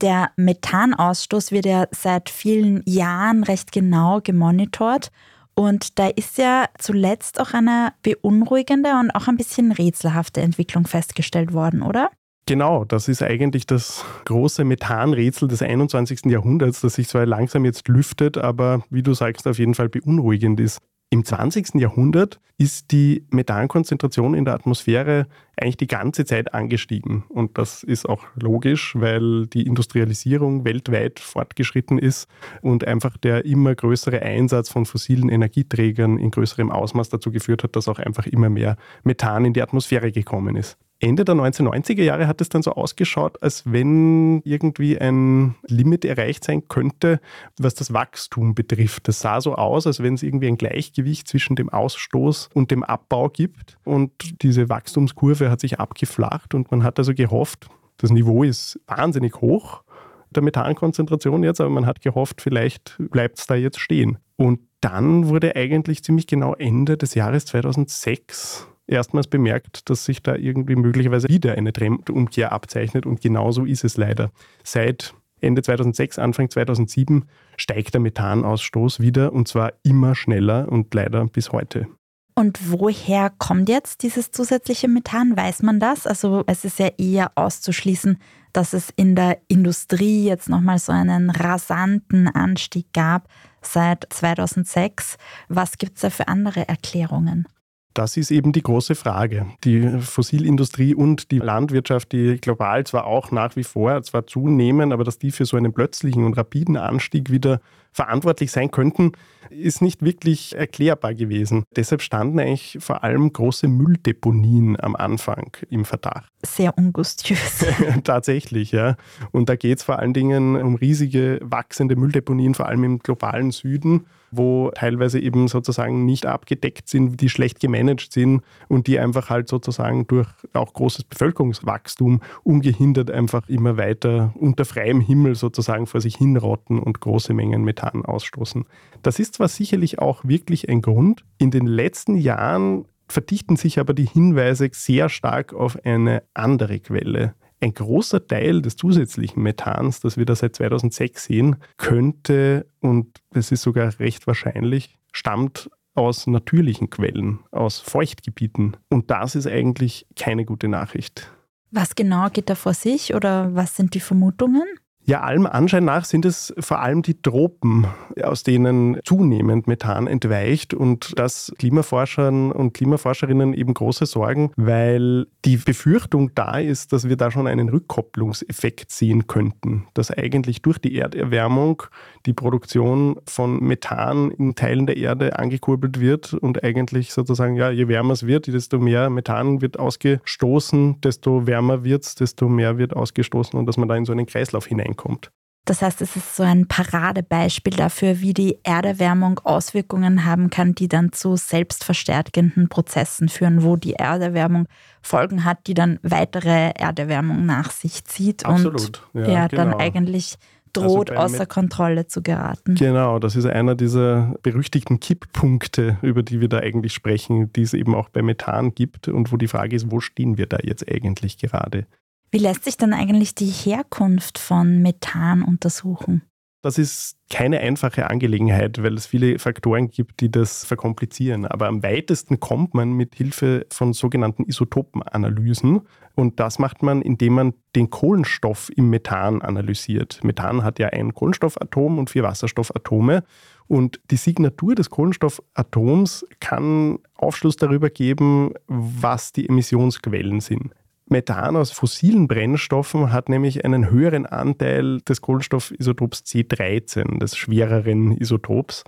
Der 0.00 0.30
Methanausstoß 0.36 1.52
wird 1.52 1.66
ja 1.66 1.86
seit 1.90 2.30
vielen 2.30 2.82
Jahren 2.86 3.44
recht 3.44 3.72
genau 3.72 4.20
gemonitort. 4.22 5.10
Und 5.54 5.98
da 5.98 6.08
ist 6.08 6.38
ja 6.38 6.66
zuletzt 6.78 7.38
auch 7.38 7.52
eine 7.52 7.92
beunruhigende 8.02 8.98
und 8.98 9.10
auch 9.10 9.28
ein 9.28 9.36
bisschen 9.36 9.70
rätselhafte 9.70 10.40
Entwicklung 10.40 10.86
festgestellt 10.86 11.52
worden, 11.52 11.82
oder? 11.82 12.10
Genau, 12.46 12.84
das 12.84 13.06
ist 13.06 13.22
eigentlich 13.22 13.66
das 13.66 14.04
große 14.24 14.64
Methanrätsel 14.64 15.46
des 15.46 15.62
21. 15.62 16.26
Jahrhunderts, 16.26 16.80
das 16.80 16.94
sich 16.94 17.06
zwar 17.06 17.24
langsam 17.24 17.64
jetzt 17.64 17.86
lüftet, 17.86 18.36
aber 18.36 18.82
wie 18.90 19.02
du 19.02 19.14
sagst, 19.14 19.46
auf 19.46 19.58
jeden 19.58 19.74
Fall 19.74 19.88
beunruhigend 19.88 20.58
ist. 20.58 20.78
Im 21.12 21.26
20. 21.26 21.74
Jahrhundert 21.74 22.40
ist 22.56 22.90
die 22.90 23.26
Methankonzentration 23.28 24.32
in 24.32 24.46
der 24.46 24.54
Atmosphäre 24.54 25.26
eigentlich 25.60 25.76
die 25.76 25.86
ganze 25.86 26.24
Zeit 26.24 26.54
angestiegen. 26.54 27.24
Und 27.28 27.58
das 27.58 27.82
ist 27.82 28.08
auch 28.08 28.24
logisch, 28.34 28.94
weil 28.98 29.46
die 29.46 29.66
Industrialisierung 29.66 30.64
weltweit 30.64 31.20
fortgeschritten 31.20 31.98
ist 31.98 32.30
und 32.62 32.86
einfach 32.86 33.18
der 33.18 33.44
immer 33.44 33.74
größere 33.74 34.22
Einsatz 34.22 34.70
von 34.70 34.86
fossilen 34.86 35.28
Energieträgern 35.28 36.16
in 36.16 36.30
größerem 36.30 36.70
Ausmaß 36.70 37.10
dazu 37.10 37.30
geführt 37.30 37.62
hat, 37.62 37.76
dass 37.76 37.88
auch 37.88 37.98
einfach 37.98 38.26
immer 38.26 38.48
mehr 38.48 38.78
Methan 39.04 39.44
in 39.44 39.52
die 39.52 39.60
Atmosphäre 39.60 40.12
gekommen 40.12 40.56
ist. 40.56 40.78
Ende 41.02 41.24
der 41.24 41.34
1990er 41.34 42.04
Jahre 42.04 42.28
hat 42.28 42.40
es 42.40 42.48
dann 42.48 42.62
so 42.62 42.72
ausgeschaut, 42.72 43.42
als 43.42 43.64
wenn 43.66 44.40
irgendwie 44.44 44.96
ein 45.00 45.56
Limit 45.66 46.04
erreicht 46.04 46.44
sein 46.44 46.68
könnte, 46.68 47.20
was 47.58 47.74
das 47.74 47.92
Wachstum 47.92 48.54
betrifft. 48.54 49.08
Das 49.08 49.18
sah 49.18 49.40
so 49.40 49.56
aus, 49.56 49.88
als 49.88 50.00
wenn 50.00 50.14
es 50.14 50.22
irgendwie 50.22 50.46
ein 50.46 50.56
Gleichgewicht 50.56 51.26
zwischen 51.26 51.56
dem 51.56 51.70
Ausstoß 51.70 52.50
und 52.54 52.70
dem 52.70 52.84
Abbau 52.84 53.28
gibt. 53.28 53.78
Und 53.84 54.12
diese 54.42 54.68
Wachstumskurve 54.68 55.50
hat 55.50 55.60
sich 55.60 55.80
abgeflacht 55.80 56.54
und 56.54 56.70
man 56.70 56.84
hat 56.84 57.00
also 57.00 57.14
gehofft, 57.14 57.66
das 57.96 58.10
Niveau 58.10 58.44
ist 58.44 58.80
wahnsinnig 58.86 59.40
hoch 59.40 59.82
der 60.30 60.42
Methankonzentration 60.42 61.42
jetzt, 61.42 61.60
aber 61.60 61.70
man 61.70 61.84
hat 61.84 62.00
gehofft, 62.00 62.40
vielleicht 62.40 62.96
bleibt 63.10 63.38
es 63.38 63.46
da 63.46 63.54
jetzt 63.54 63.78
stehen. 63.78 64.18
Und 64.36 64.60
dann 64.80 65.28
wurde 65.28 65.56
eigentlich 65.56 66.02
ziemlich 66.02 66.26
genau 66.26 66.54
Ende 66.54 66.96
des 66.96 67.14
Jahres 67.14 67.44
2006 67.46 68.68
erstmals 68.86 69.26
bemerkt, 69.26 69.88
dass 69.90 70.04
sich 70.04 70.22
da 70.22 70.34
irgendwie 70.34 70.76
möglicherweise 70.76 71.28
wieder 71.28 71.54
eine 71.54 71.72
Trendumkehr 71.72 72.52
abzeichnet 72.52 73.06
und 73.06 73.20
genauso 73.20 73.64
ist 73.64 73.84
es 73.84 73.96
leider. 73.96 74.30
Seit 74.64 75.14
Ende 75.40 75.62
2006, 75.62 76.18
Anfang 76.18 76.50
2007 76.50 77.24
steigt 77.56 77.94
der 77.94 78.00
Methanausstoß 78.00 79.00
wieder 79.00 79.32
und 79.32 79.48
zwar 79.48 79.72
immer 79.82 80.14
schneller 80.14 80.70
und 80.70 80.94
leider 80.94 81.26
bis 81.26 81.52
heute. 81.52 81.86
Und 82.34 82.70
woher 82.70 83.30
kommt 83.30 83.68
jetzt 83.68 84.02
dieses 84.02 84.30
zusätzliche 84.30 84.88
Methan? 84.88 85.36
Weiß 85.36 85.62
man 85.62 85.80
das? 85.80 86.06
Also 86.06 86.44
es 86.46 86.64
ist 86.64 86.78
ja 86.78 86.88
eher 86.96 87.32
auszuschließen, 87.34 88.18
dass 88.54 88.72
es 88.72 88.90
in 88.96 89.16
der 89.16 89.38
Industrie 89.48 90.24
jetzt 90.24 90.48
nochmal 90.48 90.78
so 90.78 90.92
einen 90.92 91.28
rasanten 91.28 92.28
Anstieg 92.28 92.92
gab 92.94 93.28
seit 93.60 94.06
2006. 94.10 95.16
Was 95.48 95.76
gibt 95.76 95.96
es 95.96 96.02
da 96.02 96.10
für 96.10 96.28
andere 96.28 96.68
Erklärungen? 96.68 97.46
Das 97.94 98.16
ist 98.16 98.30
eben 98.30 98.52
die 98.52 98.62
große 98.62 98.94
Frage. 98.94 99.46
Die 99.64 100.00
Fossilindustrie 100.00 100.94
und 100.94 101.30
die 101.30 101.38
Landwirtschaft, 101.38 102.12
die 102.12 102.38
global 102.40 102.84
zwar 102.84 103.06
auch 103.06 103.30
nach 103.30 103.56
wie 103.56 103.64
vor 103.64 104.02
zwar 104.02 104.26
zunehmen, 104.26 104.92
aber 104.92 105.04
dass 105.04 105.18
die 105.18 105.30
für 105.30 105.44
so 105.44 105.56
einen 105.56 105.72
plötzlichen 105.72 106.24
und 106.24 106.36
rapiden 106.36 106.76
Anstieg 106.76 107.30
wieder 107.30 107.60
verantwortlich 107.92 108.50
sein 108.50 108.70
könnten, 108.70 109.12
ist 109.50 109.82
nicht 109.82 110.02
wirklich 110.02 110.56
erklärbar 110.56 111.14
gewesen. 111.14 111.64
Deshalb 111.76 112.00
standen 112.00 112.40
eigentlich 112.40 112.78
vor 112.80 113.04
allem 113.04 113.32
große 113.32 113.68
Mülldeponien 113.68 114.80
am 114.80 114.96
Anfang 114.96 115.54
im 115.68 115.84
Verdacht. 115.84 116.32
Sehr 116.42 116.76
ungustiös. 116.76 117.66
Tatsächlich, 118.04 118.72
ja. 118.72 118.96
Und 119.30 119.50
da 119.50 119.56
geht 119.56 119.78
es 119.78 119.84
vor 119.84 119.98
allen 119.98 120.14
Dingen 120.14 120.56
um 120.56 120.74
riesige 120.74 121.38
wachsende 121.42 121.96
Mülldeponien, 121.96 122.54
vor 122.54 122.66
allem 122.66 122.84
im 122.84 122.98
globalen 122.98 123.50
Süden 123.50 124.06
wo 124.32 124.70
teilweise 124.74 125.20
eben 125.20 125.46
sozusagen 125.46 126.04
nicht 126.04 126.26
abgedeckt 126.26 126.88
sind, 126.88 127.20
die 127.20 127.28
schlecht 127.28 127.60
gemanagt 127.60 128.12
sind 128.12 128.42
und 128.68 128.86
die 128.86 128.98
einfach 128.98 129.30
halt 129.30 129.48
sozusagen 129.48 130.06
durch 130.06 130.28
auch 130.54 130.72
großes 130.72 131.04
Bevölkerungswachstum 131.04 132.20
ungehindert 132.42 133.10
einfach 133.10 133.48
immer 133.48 133.76
weiter 133.76 134.32
unter 134.38 134.64
freiem 134.64 135.00
Himmel 135.00 135.34
sozusagen 135.34 135.86
vor 135.86 136.00
sich 136.00 136.16
hinrotten 136.16 136.78
und 136.78 137.00
große 137.00 137.34
Mengen 137.34 137.62
Methan 137.62 138.04
ausstoßen. 138.04 138.64
Das 139.02 139.18
ist 139.18 139.34
zwar 139.34 139.48
sicherlich 139.48 139.98
auch 139.98 140.24
wirklich 140.24 140.68
ein 140.68 140.82
Grund. 140.82 141.24
In 141.38 141.50
den 141.50 141.66
letzten 141.66 142.16
Jahren 142.16 142.86
verdichten 143.08 143.56
sich 143.56 143.78
aber 143.78 143.94
die 143.94 144.06
Hinweise 144.06 144.70
sehr 144.72 145.08
stark 145.08 145.52
auf 145.52 145.78
eine 145.84 146.22
andere 146.34 146.80
Quelle. 146.80 147.34
Ein 147.62 147.74
großer 147.74 148.26
Teil 148.26 148.60
des 148.60 148.74
zusätzlichen 148.74 149.40
Methans, 149.40 150.00
das 150.00 150.16
wir 150.16 150.24
da 150.24 150.34
seit 150.34 150.56
2006 150.56 151.24
sehen, 151.24 151.56
könnte, 151.76 152.66
und 152.80 153.20
es 153.32 153.52
ist 153.52 153.62
sogar 153.62 154.00
recht 154.00 154.26
wahrscheinlich, 154.26 154.98
stammt 155.12 155.70
aus 155.94 156.26
natürlichen 156.26 156.90
Quellen, 156.90 157.38
aus 157.52 157.78
Feuchtgebieten. 157.78 158.76
Und 158.88 159.12
das 159.12 159.36
ist 159.36 159.46
eigentlich 159.46 160.08
keine 160.16 160.44
gute 160.44 160.66
Nachricht. 160.66 161.30
Was 161.70 161.94
genau 161.94 162.30
geht 162.30 162.50
da 162.50 162.56
vor 162.56 162.74
sich 162.74 163.14
oder 163.14 163.54
was 163.54 163.76
sind 163.76 163.94
die 163.94 164.00
Vermutungen? 164.00 164.64
Ja, 165.04 165.22
allem 165.22 165.46
Anschein 165.46 165.84
nach 165.84 166.04
sind 166.04 166.24
es 166.24 166.54
vor 166.60 166.80
allem 166.80 167.02
die 167.02 167.20
Tropen, 167.20 167.86
aus 168.22 168.44
denen 168.44 169.00
zunehmend 169.04 169.66
Methan 169.66 170.06
entweicht 170.06 170.74
und 170.74 171.18
das 171.18 171.52
Klimaforschern 171.58 172.52
und 172.52 172.72
Klimaforscherinnen 172.72 173.52
eben 173.52 173.74
große 173.74 174.06
Sorgen, 174.06 174.52
weil 174.56 175.26
die 175.44 175.56
Befürchtung 175.56 176.30
da 176.36 176.56
ist, 176.58 176.92
dass 176.92 177.08
wir 177.08 177.16
da 177.16 177.32
schon 177.32 177.48
einen 177.48 177.68
Rückkopplungseffekt 177.68 178.92
sehen 178.92 179.26
könnten, 179.26 179.88
dass 179.94 180.12
eigentlich 180.12 180.62
durch 180.62 180.78
die 180.78 180.94
Erderwärmung 180.94 181.82
die 182.26 182.32
Produktion 182.32 183.16
von 183.26 183.60
Methan 183.60 184.30
in 184.30 184.54
Teilen 184.54 184.86
der 184.86 184.96
Erde 184.96 185.38
angekurbelt 185.38 186.00
wird 186.00 186.34
und 186.34 186.62
eigentlich 186.62 187.12
sozusagen, 187.12 187.56
ja, 187.56 187.70
je 187.70 187.88
wärmer 187.88 188.12
es 188.12 188.26
wird, 188.26 188.46
desto 188.46 188.78
mehr 188.78 189.10
Methan 189.10 189.60
wird 189.60 189.78
ausgestoßen, 189.78 191.00
desto 191.00 191.46
wärmer 191.46 191.84
wird 191.84 192.04
es, 192.04 192.14
desto 192.14 192.48
mehr 192.48 192.78
wird 192.78 192.94
ausgestoßen 192.94 193.58
und 193.58 193.66
dass 193.66 193.76
man 193.76 193.88
da 193.88 193.96
in 193.96 194.04
so 194.04 194.12
einen 194.12 194.26
Kreislauf 194.26 194.66
hineinkommt. 194.66 195.30
Das 195.64 195.80
heißt, 195.80 196.02
es 196.02 196.16
ist 196.16 196.34
so 196.34 196.42
ein 196.42 196.66
Paradebeispiel 196.66 197.74
dafür, 197.74 198.20
wie 198.20 198.34
die 198.34 198.58
Erderwärmung 198.64 199.38
Auswirkungen 199.44 200.24
haben 200.24 200.50
kann, 200.50 200.74
die 200.74 200.88
dann 200.88 201.12
zu 201.12 201.36
selbstverstärkenden 201.36 202.68
Prozessen 202.68 203.28
führen, 203.28 203.62
wo 203.62 203.76
die 203.76 203.92
Erderwärmung 203.92 204.66
Folgen 205.02 205.44
hat, 205.44 205.68
die 205.68 205.74
dann 205.74 206.00
weitere 206.02 206.70
Erderwärmung 206.70 207.46
nach 207.46 207.70
sich 207.70 208.04
zieht 208.04 208.44
Absolut. 208.44 209.02
und 209.12 209.22
ja, 209.22 209.32
ja 209.32 209.46
genau. 209.46 209.62
dann 209.62 209.74
eigentlich 209.74 210.36
droht, 210.72 211.10
also 211.10 211.34
außer 211.34 211.46
Kontrolle 211.46 212.06
zu 212.06 212.22
geraten. 212.22 212.74
Genau, 212.74 213.18
das 213.18 213.36
ist 213.36 213.46
einer 213.46 213.74
dieser 213.74 214.34
berüchtigten 214.42 215.00
Kipppunkte, 215.00 215.98
über 216.02 216.22
die 216.22 216.40
wir 216.40 216.48
da 216.48 216.58
eigentlich 216.58 216.92
sprechen, 216.92 217.52
die 217.52 217.62
es 217.62 217.74
eben 217.74 217.94
auch 217.94 218.08
bei 218.08 218.22
Methan 218.22 218.74
gibt 218.74 219.08
und 219.08 219.32
wo 219.32 219.36
die 219.36 219.48
Frage 219.48 219.76
ist, 219.76 219.90
wo 219.90 220.00
stehen 220.00 220.38
wir 220.38 220.46
da 220.46 220.58
jetzt 220.62 220.90
eigentlich 220.90 221.38
gerade? 221.38 221.86
Wie 222.30 222.38
lässt 222.38 222.64
sich 222.64 222.76
dann 222.76 222.94
eigentlich 222.94 223.34
die 223.34 223.50
Herkunft 223.50 224.38
von 224.38 224.80
Methan 224.80 225.42
untersuchen? 225.42 226.22
Das 226.62 226.78
ist 226.78 227.16
keine 227.28 227.58
einfache 227.58 228.08
Angelegenheit, 228.08 228.80
weil 228.84 228.94
es 228.94 229.06
viele 229.06 229.40
Faktoren 229.40 229.90
gibt, 229.90 230.20
die 230.20 230.30
das 230.30 230.64
verkomplizieren. 230.64 231.44
Aber 231.44 231.66
am 231.66 231.82
weitesten 231.82 232.38
kommt 232.38 232.72
man 232.72 232.92
mit 232.92 233.16
Hilfe 233.16 233.66
von 233.72 233.92
sogenannten 233.92 234.44
Isotopenanalysen. 234.44 235.80
Und 236.14 236.38
das 236.38 236.60
macht 236.60 236.84
man, 236.84 237.02
indem 237.02 237.32
man 237.32 237.54
den 237.74 237.90
Kohlenstoff 237.90 238.70
im 238.76 238.90
Methan 238.90 239.42
analysiert. 239.42 240.22
Methan 240.22 240.62
hat 240.62 240.78
ja 240.78 240.88
ein 240.88 241.14
Kohlenstoffatom 241.14 241.98
und 241.98 242.10
vier 242.10 242.22
Wasserstoffatome. 242.22 243.24
Und 243.66 244.00
die 244.12 244.16
Signatur 244.16 244.76
des 244.76 244.88
Kohlenstoffatoms 244.88 246.24
kann 246.38 247.00
Aufschluss 247.16 247.56
darüber 247.56 247.90
geben, 247.90 248.52
was 248.68 249.32
die 249.32 249.48
Emissionsquellen 249.48 250.40
sind. 250.40 250.72
Methan 251.12 251.56
aus 251.56 251.70
fossilen 251.70 252.26
Brennstoffen 252.26 253.12
hat 253.12 253.28
nämlich 253.28 253.64
einen 253.64 253.90
höheren 253.90 254.26
Anteil 254.26 255.00
des 255.02 255.20
Kohlenstoffisotops 255.20 256.24
C13, 256.24 257.18
des 257.18 257.36
schwereren 257.36 258.16
Isotops. 258.16 258.82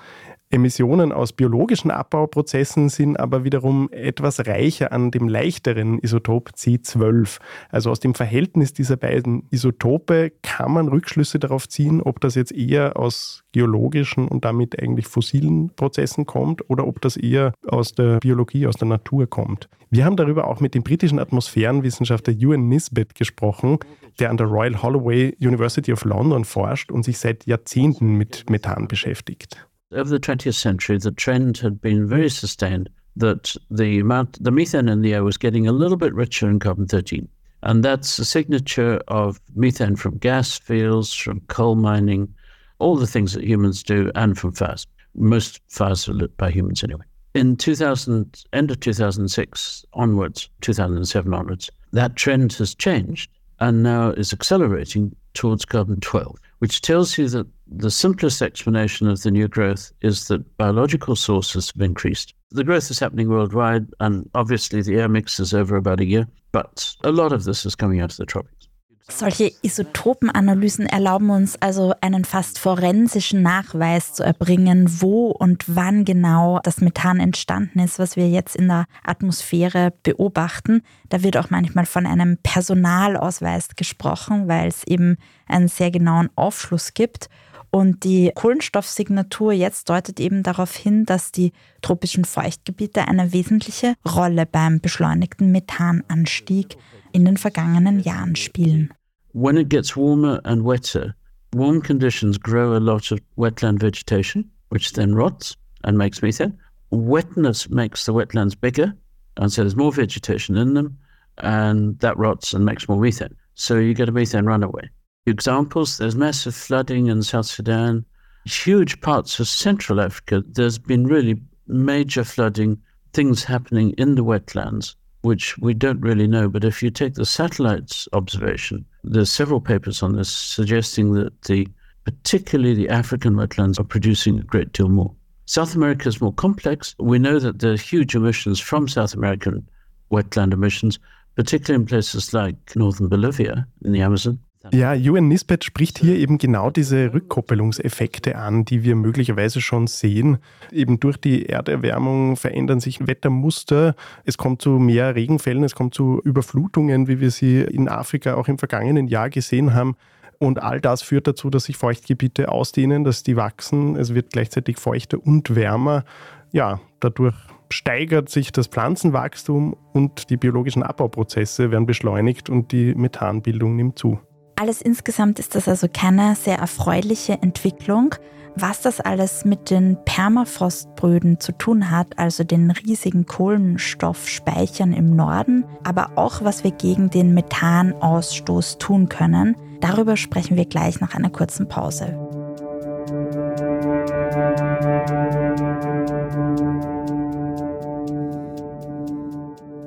Emissionen 0.55 1.11
aus 1.11 1.33
biologischen 1.33 1.91
Abbauprozessen 1.91 2.89
sind 2.89 3.19
aber 3.19 3.43
wiederum 3.43 3.89
etwas 3.91 4.47
reicher 4.47 4.93
an 4.93 5.11
dem 5.11 5.27
leichteren 5.27 5.99
Isotop 5.99 6.51
C12. 6.57 7.41
Also 7.71 7.91
aus 7.91 7.99
dem 7.99 8.15
Verhältnis 8.15 8.73
dieser 8.73 8.97
beiden 8.97 9.49
Isotope 9.51 10.31
kann 10.43 10.71
man 10.71 10.87
Rückschlüsse 10.87 11.41
darauf 11.41 11.69
ziehen, 11.69 12.01
ob 12.01 12.21
das 12.21 12.37
jetzt 12.37 12.53
eher 12.53 12.97
aus 12.97 13.43
geologischen 13.51 14.29
und 14.29 14.45
damit 14.45 14.81
eigentlich 14.81 15.09
fossilen 15.09 15.71
Prozessen 15.75 16.25
kommt 16.25 16.71
oder 16.71 16.87
ob 16.87 17.01
das 17.01 17.17
eher 17.17 17.53
aus 17.67 17.93
der 17.93 18.21
Biologie, 18.21 18.69
aus 18.69 18.77
der 18.77 18.87
Natur 18.87 19.27
kommt. 19.27 19.69
Wir 19.91 20.05
haben 20.05 20.17
darüber 20.17 20.47
auch 20.47 20.61
mit 20.61 20.77
dem 20.77 20.85
britischen 20.85 21.19
Atmosphärenwissenschaftler 21.19 22.33
Ewan 22.33 22.69
Nisbet 22.69 23.17
gesprochen, 23.17 23.79
der 24.21 24.31
an 24.31 24.37
der 24.37 24.47
Royal 24.47 24.81
Holloway 24.81 25.37
University 25.41 25.93
of 25.93 26.05
London 26.05 26.45
forscht 26.45 26.93
und 26.93 27.05
sich 27.05 27.19
seit 27.19 27.45
Jahrzehnten 27.45 28.15
mit 28.15 28.49
Methan 28.49 28.87
beschäftigt. 28.87 29.67
Over 29.93 30.11
the 30.11 30.21
20th 30.21 30.55
century, 30.55 30.99
the 30.99 31.11
trend 31.11 31.59
had 31.59 31.81
been 31.81 32.07
very 32.07 32.31
sustained 32.31 32.89
that 33.17 33.55
the 33.71 34.01
amount, 34.01 34.43
the 34.43 34.51
methane 34.51 34.89
in 34.89 35.03
the 35.03 35.15
air 35.15 35.25
was 35.25 35.37
getting 35.37 35.67
a 35.67 35.73
little 35.73 35.97
bit 35.97 36.15
richer 36.15 36.49
in 36.49 36.59
carbon 36.59 36.87
13. 36.87 37.29
And 37.63 37.85
that's 37.85 38.19
a 38.19 38.25
signature 38.25 39.01
of 39.09 39.41
methane 39.55 39.97
from 39.97 40.19
gas 40.19 40.59
fields, 40.59 41.15
from 41.15 41.41
coal 41.43 41.77
mining, 41.77 42.35
all 42.79 42.97
the 42.97 43.07
things 43.07 43.33
that 43.33 43.45
humans 43.45 43.83
do, 43.83 44.11
and 44.15 44.37
from 44.37 44.53
fires. 44.53 44.87
Most 45.15 45.61
fires 45.69 46.09
are 46.09 46.13
lit 46.13 46.37
by 46.37 46.51
humans 46.51 46.83
anyway. 46.83 47.05
In 47.35 47.57
2000, 47.57 48.45
end 48.53 48.71
of 48.71 48.81
2006 48.81 49.85
onwards, 49.93 50.51
2007 50.61 51.33
onwards, 51.33 51.71
that 51.93 52.17
trend 52.17 52.53
has 52.55 52.75
changed 52.75 53.31
and 53.61 53.83
now 53.83 54.11
is 54.11 54.33
accelerating 54.33 55.15
towards 55.33 55.65
carbon 55.65 56.01
12 56.01 56.37
which 56.65 56.81
tells 56.81 57.19
you 57.19 57.29
that 57.29 57.47
the 57.77 57.91
simplest 57.91 58.43
explanation 58.43 59.09
of 59.09 59.23
the 59.23 59.31
new 59.31 59.49
growth 59.49 59.93
is 60.01 60.29
that 60.29 60.57
biological 60.57 61.17
sources 61.17 61.73
have 61.75 61.83
increased. 61.83 62.35
The 62.51 62.65
growth 62.65 62.91
is 62.91 62.99
happening 62.99 63.29
worldwide, 63.29 63.87
and 64.01 64.31
obviously 64.35 64.83
the 64.83 64.97
air 64.97 65.09
mix 65.09 65.41
is 65.41 65.53
over 65.53 65.77
about 65.77 66.01
a 66.01 66.05
year, 66.05 66.27
but 66.53 66.95
a 67.03 67.11
lot 67.11 67.33
of 67.33 67.45
this 67.45 67.67
is 67.67 67.75
coming 67.75 68.01
out 68.01 68.13
of 68.13 68.17
the 68.17 68.27
tropics. 68.27 68.69
Solche 69.07 69.53
Isotopenanalysen 69.61 70.87
erlauben 70.87 71.29
uns 71.29 71.61
also 71.61 71.93
einen 72.01 72.25
fast 72.25 72.59
forensischen 72.59 73.43
Nachweis 73.43 74.15
zu 74.15 74.23
erbringen, 74.23 75.03
wo 75.03 75.27
und 75.27 75.65
wann 75.67 76.07
genau 76.07 76.59
das 76.63 76.81
Methan 76.81 77.21
entstanden 77.21 77.81
ist, 77.81 77.99
was 77.99 78.17
wir 78.17 78.31
jetzt 78.31 78.57
in 78.57 78.69
der 78.69 78.87
Atmosphäre 79.05 79.93
beobachten. 80.05 80.81
Da 81.11 81.23
wird 81.23 81.37
auch 81.37 81.51
manchmal 81.51 81.85
von 81.85 82.07
einem 82.07 82.39
Personalausweis 82.43 83.77
gesprochen, 83.77 84.49
weil 84.49 84.69
es 84.69 84.87
eben 84.87 85.19
einen 85.47 85.69
sehr 85.69 85.91
genauen 85.91 86.31
Aufschluss 86.35 86.95
gibt. 86.95 87.29
Und 87.75 88.05
die 88.05 88.31
Kohlenstoffsignatur 88.33 89.53
jetzt 89.53 89.91
deutet 89.91 90.21
eben 90.21 90.45
darauf 90.45 90.77
hin, 90.77 91.07
dass 91.07 91.33
die 91.33 91.51
tropischen 91.83 92.25
Feuchtgebiete 92.25 93.09
eine 93.09 93.33
wesentliche 93.33 93.97
Rolle 94.07 94.47
beim 94.47 94.79
beschleunigten 94.81 95.51
Methananstieg 95.51 96.77
in 97.11 97.25
den 97.25 97.37
vergangenen 97.37 97.99
Jahren 97.99 98.37
spielen. 98.37 98.95
When 99.33 99.57
it 99.57 99.71
gets 99.71 99.97
warmer 99.97 100.41
and 100.45 100.65
wetter, 100.65 101.17
warm 101.53 101.83
conditions 101.83 102.39
grow 102.39 102.77
a 102.77 102.79
lot 102.79 103.11
of 103.11 103.19
wetland 103.37 103.81
vegetation, 103.81 104.53
which 104.69 104.93
then 104.93 105.13
rots 105.13 105.57
and 105.83 105.99
makes 105.99 106.23
methane. 106.23 106.57
Wetness 106.91 107.69
makes 107.71 108.05
the 108.05 108.13
wetlands 108.13 108.55
bigger, 108.55 108.95
and 109.37 109.51
so 109.51 109.63
there's 109.63 109.75
more 109.75 109.91
vegetation 109.91 110.57
in 110.57 110.75
them, 110.75 110.97
and 111.39 111.99
that 111.99 112.17
rots 112.17 112.55
and 112.55 112.65
makes 112.65 112.89
more 112.89 113.01
methane. 113.01 113.35
So 113.55 113.79
you 113.79 113.95
get 113.95 114.09
a 114.09 114.13
methane 114.13 114.47
runaway. 114.47 114.91
Examples. 115.27 115.99
There's 115.99 116.17
massive 116.17 116.55
flooding 116.55 117.07
in 117.07 117.23
South 117.23 117.47
Sudan. 117.47 118.05
Huge 118.45 119.01
parts 119.01 119.41
of 119.41 119.49
Central 119.49 120.01
Africa, 120.01 120.43
there's 120.47 120.79
been 120.79 121.07
really 121.07 121.41
major 121.67 122.25
flooding, 122.25 122.79
things 123.13 123.45
happening 123.45 123.91
in 123.97 124.17
the 124.17 124.25
wetlands, 124.25 124.95
which 125.23 125.57
we 125.59 125.73
don't 125.73 126.01
really 126.01 126.27
know. 126.27 126.49
But 126.49 126.65
if 126.65 126.83
you 126.83 126.91
take 126.91 127.15
the 127.15 127.25
satellites 127.25 128.07
observation, 128.13 128.85
there's 129.03 129.31
several 129.31 129.61
papers 129.61 130.03
on 130.03 130.17
this 130.17 130.29
suggesting 130.29 131.15
that 131.15 131.43
the 131.43 131.67
particularly 132.05 132.75
the 132.75 132.91
African 132.91 133.35
wetlands 133.35 133.81
are 133.81 133.85
producing 133.85 134.39
a 134.39 134.43
great 134.43 134.73
deal 134.73 134.91
more. 134.91 135.15
South 135.47 135.75
America 135.75 136.09
is 136.09 136.21
more 136.21 136.35
complex. 136.35 136.95
We 136.99 137.19
know 137.19 137.39
that 137.39 137.61
there 137.61 137.73
are 137.73 137.79
huge 137.79 138.15
emissions 138.15 138.61
from 138.61 138.89
South 138.89 139.15
American 139.15 139.67
wetland 140.11 140.53
emissions, 140.53 140.99
particularly 141.35 141.83
in 141.83 141.87
places 141.87 142.35
like 142.35 142.77
northern 142.77 143.09
Bolivia 143.09 143.67
in 143.85 143.93
the 143.93 144.03
Amazon. 144.03 144.39
Ja, 144.73 144.95
Ewan 144.95 145.29
Nisbet 145.29 145.65
spricht 145.65 145.99
hier 145.99 146.17
eben 146.17 146.39
genau 146.39 146.71
diese 146.71 147.13
Rückkoppelungseffekte 147.13 148.37
an, 148.37 148.65
die 148.65 148.83
wir 148.83 148.97
möglicherweise 148.97 149.61
schon 149.61 149.87
sehen. 149.87 150.39
Eben 150.73 151.01
durch 151.01 151.19
die 151.19 151.47
Erderwärmung 151.47 152.37
verändern 152.37 152.81
sich 152.81 153.07
Wettermuster. 153.07 153.95
Es 154.25 154.39
kommt 154.39 154.63
zu 154.63 154.71
mehr 154.79 155.15
Regenfällen, 155.15 155.65
es 155.65 155.75
kommt 155.75 155.95
zu 155.95 156.21
Überflutungen, 156.25 157.09
wie 157.09 157.21
wir 157.21 157.31
sie 157.31 157.61
in 157.61 157.89
Afrika 157.89 158.35
auch 158.35 158.49
im 158.49 158.59
vergangenen 158.59 159.07
Jahr 159.07 159.29
gesehen 159.29 159.75
haben. 159.75 159.97
Und 160.39 160.63
all 160.63 160.81
das 160.81 161.03
führt 161.03 161.27
dazu, 161.27 161.51
dass 161.51 161.65
sich 161.65 161.77
Feuchtgebiete 161.77 162.49
ausdehnen, 162.49 163.05
dass 163.05 163.23
die 163.23 163.37
wachsen. 163.37 163.97
Es 163.97 164.15
wird 164.15 164.31
gleichzeitig 164.33 164.79
feuchter 164.79 165.19
und 165.25 165.55
wärmer. 165.55 166.05
Ja, 166.53 166.81
dadurch 167.01 167.37
steigert 167.71 168.29
sich 168.29 168.53
das 168.53 168.69
Pflanzenwachstum 168.69 169.77
und 169.93 170.31
die 170.31 170.37
biologischen 170.37 170.83
Abbauprozesse 170.83 171.71
werden 171.71 171.87
beschleunigt 171.87 172.49
und 172.49 172.73
die 172.73 172.95
Methanbildung 172.95 173.77
nimmt 173.77 173.99
zu. 173.99 174.21
Alles 174.57 174.81
insgesamt 174.81 175.39
ist 175.41 175.55
das 175.57 175.67
also 175.67 175.89
keine 175.93 176.37
sehr 176.37 176.59
erfreuliche 176.59 177.35
Entwicklung. 177.43 178.15
Was 178.57 178.83
das 178.83 179.01
alles 179.01 179.45
mit 179.45 179.69
den 179.69 179.99
Permafrostbröden 180.05 181.41
zu 181.41 181.51
tun 181.51 181.91
hat, 181.91 182.19
also 182.19 182.45
den 182.45 182.71
riesigen 182.71 183.27
Kohlenstoffspeichern 183.27 184.93
im 184.93 185.17
Norden, 185.17 185.65
aber 185.83 186.13
auch 186.15 186.45
was 186.45 186.63
wir 186.63 186.71
gegen 186.71 187.11
den 187.11 187.35
Methanausstoß 187.35 188.79
tun 188.79 189.09
können, 189.09 189.57
darüber 189.81 190.17
sprechen 190.17 190.57
wir 190.57 190.67
gleich 190.67 191.01
nach 191.01 191.17
einer 191.17 191.31
kurzen 191.31 191.67
Pause. 191.67 192.17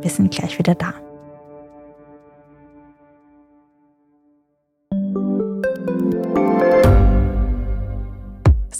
Wir 0.01 0.09
sind 0.09 0.31
gleich 0.31 0.59
wieder 0.59 0.75
da. 0.75 0.93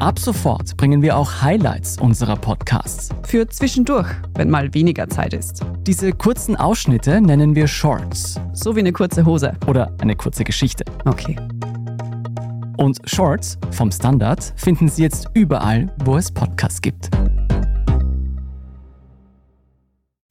Ab 0.00 0.16
sofort 0.20 0.76
bringen 0.76 1.02
wir 1.02 1.16
auch 1.16 1.42
Highlights 1.42 1.98
unserer 1.98 2.36
Podcasts. 2.36 3.08
Für 3.26 3.48
zwischendurch, 3.48 4.06
wenn 4.36 4.48
mal 4.48 4.72
weniger 4.72 5.08
Zeit 5.08 5.34
ist. 5.34 5.66
Diese 5.88 6.12
kurzen 6.12 6.54
Ausschnitte 6.54 7.20
nennen 7.20 7.56
wir 7.56 7.66
Shorts. 7.66 8.40
So 8.52 8.76
wie 8.76 8.80
eine 8.80 8.92
kurze 8.92 9.26
Hose. 9.26 9.54
Oder 9.66 9.92
eine 10.00 10.14
kurze 10.14 10.44
Geschichte. 10.44 10.84
Okay. 11.04 11.36
Und 12.76 12.98
Shorts 13.06 13.58
vom 13.72 13.90
Standard 13.90 14.52
finden 14.54 14.88
Sie 14.88 15.02
jetzt 15.02 15.30
überall, 15.34 15.92
wo 16.04 16.16
es 16.16 16.30
Podcasts 16.30 16.80
gibt. 16.80 17.10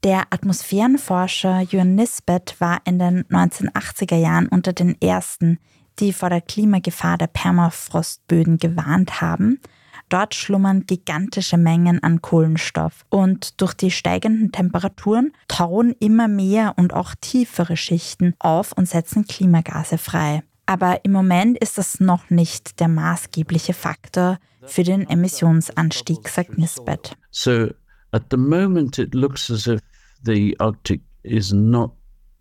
Der 0.05 0.27
Atmosphärenforscher 0.29 1.59
Jörn 1.59 1.95
Nisbet 1.95 2.55
war 2.59 2.79
in 2.85 2.99
den 2.99 3.25
1980er 3.25 4.15
Jahren 4.15 4.47
unter 4.47 4.71
den 4.71 4.95
ersten, 5.01 5.59
die 5.99 6.13
vor 6.13 6.29
der 6.29 6.41
Klimagefahr 6.41 7.17
der 7.17 7.27
Permafrostböden 7.27 8.57
gewarnt 8.57 9.21
haben. 9.21 9.59
Dort 10.09 10.35
schlummern 10.35 10.85
gigantische 10.85 11.57
Mengen 11.57 12.01
an 12.01 12.21
Kohlenstoff 12.21 13.05
und 13.09 13.59
durch 13.59 13.73
die 13.73 13.91
steigenden 13.91 14.53
Temperaturen 14.53 15.33
tauen 15.49 15.93
immer 15.99 16.29
mehr 16.29 16.75
und 16.77 16.93
auch 16.93 17.13
tiefere 17.19 17.75
Schichten 17.75 18.33
auf 18.39 18.71
und 18.71 18.87
setzen 18.87 19.27
Klimagase 19.27 19.97
frei. 19.97 20.43
Aber 20.65 21.03
im 21.03 21.11
Moment 21.11 21.57
ist 21.57 21.77
das 21.77 21.99
noch 21.99 22.29
nicht 22.29 22.79
der 22.79 22.87
maßgebliche 22.87 23.73
Faktor 23.73 24.37
für 24.63 24.83
den 24.83 25.09
Emissionsanstieg, 25.09 26.27
sagt 26.29 26.57
Nisbet. 26.57 27.17
So 27.31 27.69
at 28.11 28.23
the 28.31 28.37
moment 28.37 28.97
it 28.97 29.13
looks 29.13 29.49
as 29.49 29.67
if 29.67 29.81
the 30.23 30.55
Arctic 30.59 31.01
is 31.23 31.51
not 31.51 31.91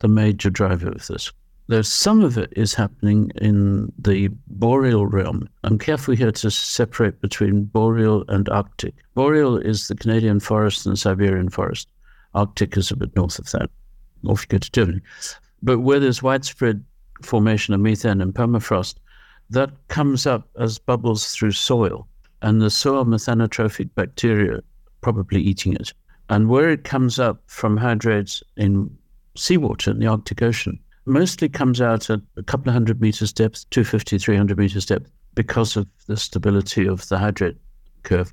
the 0.01 0.09
major 0.09 0.51
driver 0.51 0.95
of 0.95 1.07
this. 1.07 1.33
There's 1.69 1.89
some 1.89 2.23
of 2.23 2.39
it 2.39 2.53
is 2.55 2.75
happening 2.75 3.33
in 3.37 3.93
the 3.99 4.29
boreal 4.47 5.07
realm. 5.07 5.49
I'm 5.65 5.79
careful 5.79 6.15
here 6.15 6.31
to 6.31 6.51
separate 6.51 7.21
between 7.21 7.65
boreal 7.65 8.25
and 8.29 8.49
Arctic. 8.49 8.95
Boreal 9.15 9.57
is 9.57 9.89
the 9.89 9.97
Canadian 9.97 10.39
forest 10.39 10.87
and 10.87 10.93
the 10.93 10.97
Siberian 10.97 11.49
forest. 11.49 11.89
Arctic 12.35 12.77
is 12.77 12.93
a 12.93 12.97
bit 12.97 13.17
north 13.17 13.41
of 13.41 13.51
that, 13.51 13.69
off 14.29 14.43
you 14.43 14.49
go 14.49 14.59
to 14.59 14.71
Germany. 14.71 15.01
But 15.61 15.81
where 15.81 15.99
there's 15.99 16.23
widespread 16.23 16.85
formation 17.23 17.75
of 17.75 17.81
methane 17.81 18.21
and 18.21 18.33
permafrost, 18.33 18.95
that 19.51 19.71
comes 19.89 20.25
up 20.25 20.49
as 20.61 20.79
bubbles 20.79 21.33
through 21.33 21.53
soil, 21.53 22.07
and 22.43 22.63
the 22.63 22.71
soil 22.71 23.05
methanotrophic 23.05 23.91
bacteria 23.97 24.61
probably 25.01 25.41
eating 25.41 25.73
it. 25.75 25.93
And 26.29 26.49
where 26.49 26.71
it 26.71 26.85
comes 26.85 27.19
up 27.19 27.43
from 27.47 27.77
hydrates 27.77 28.43
in 28.57 28.97
seawater 29.37 29.91
in 29.91 29.99
the 29.99 30.07
Arctic 30.07 30.43
Ocean, 30.43 30.79
mostly 31.07 31.49
comes 31.49 31.81
out 31.81 32.11
at 32.11 32.21
a 32.37 32.43
couple 32.43 32.69
of 32.69 32.75
hundred 32.75 33.01
meters 33.01 33.33
depth, 33.33 33.69
250, 33.71 34.19
300 34.19 34.59
meters 34.59 34.87
depth, 34.87 35.11
because 35.35 35.77
of 35.77 35.87
the 36.07 36.17
stability 36.17 36.87
of 36.87 37.07
the 37.09 37.19
hydrate 37.19 37.57
curve. 38.03 38.33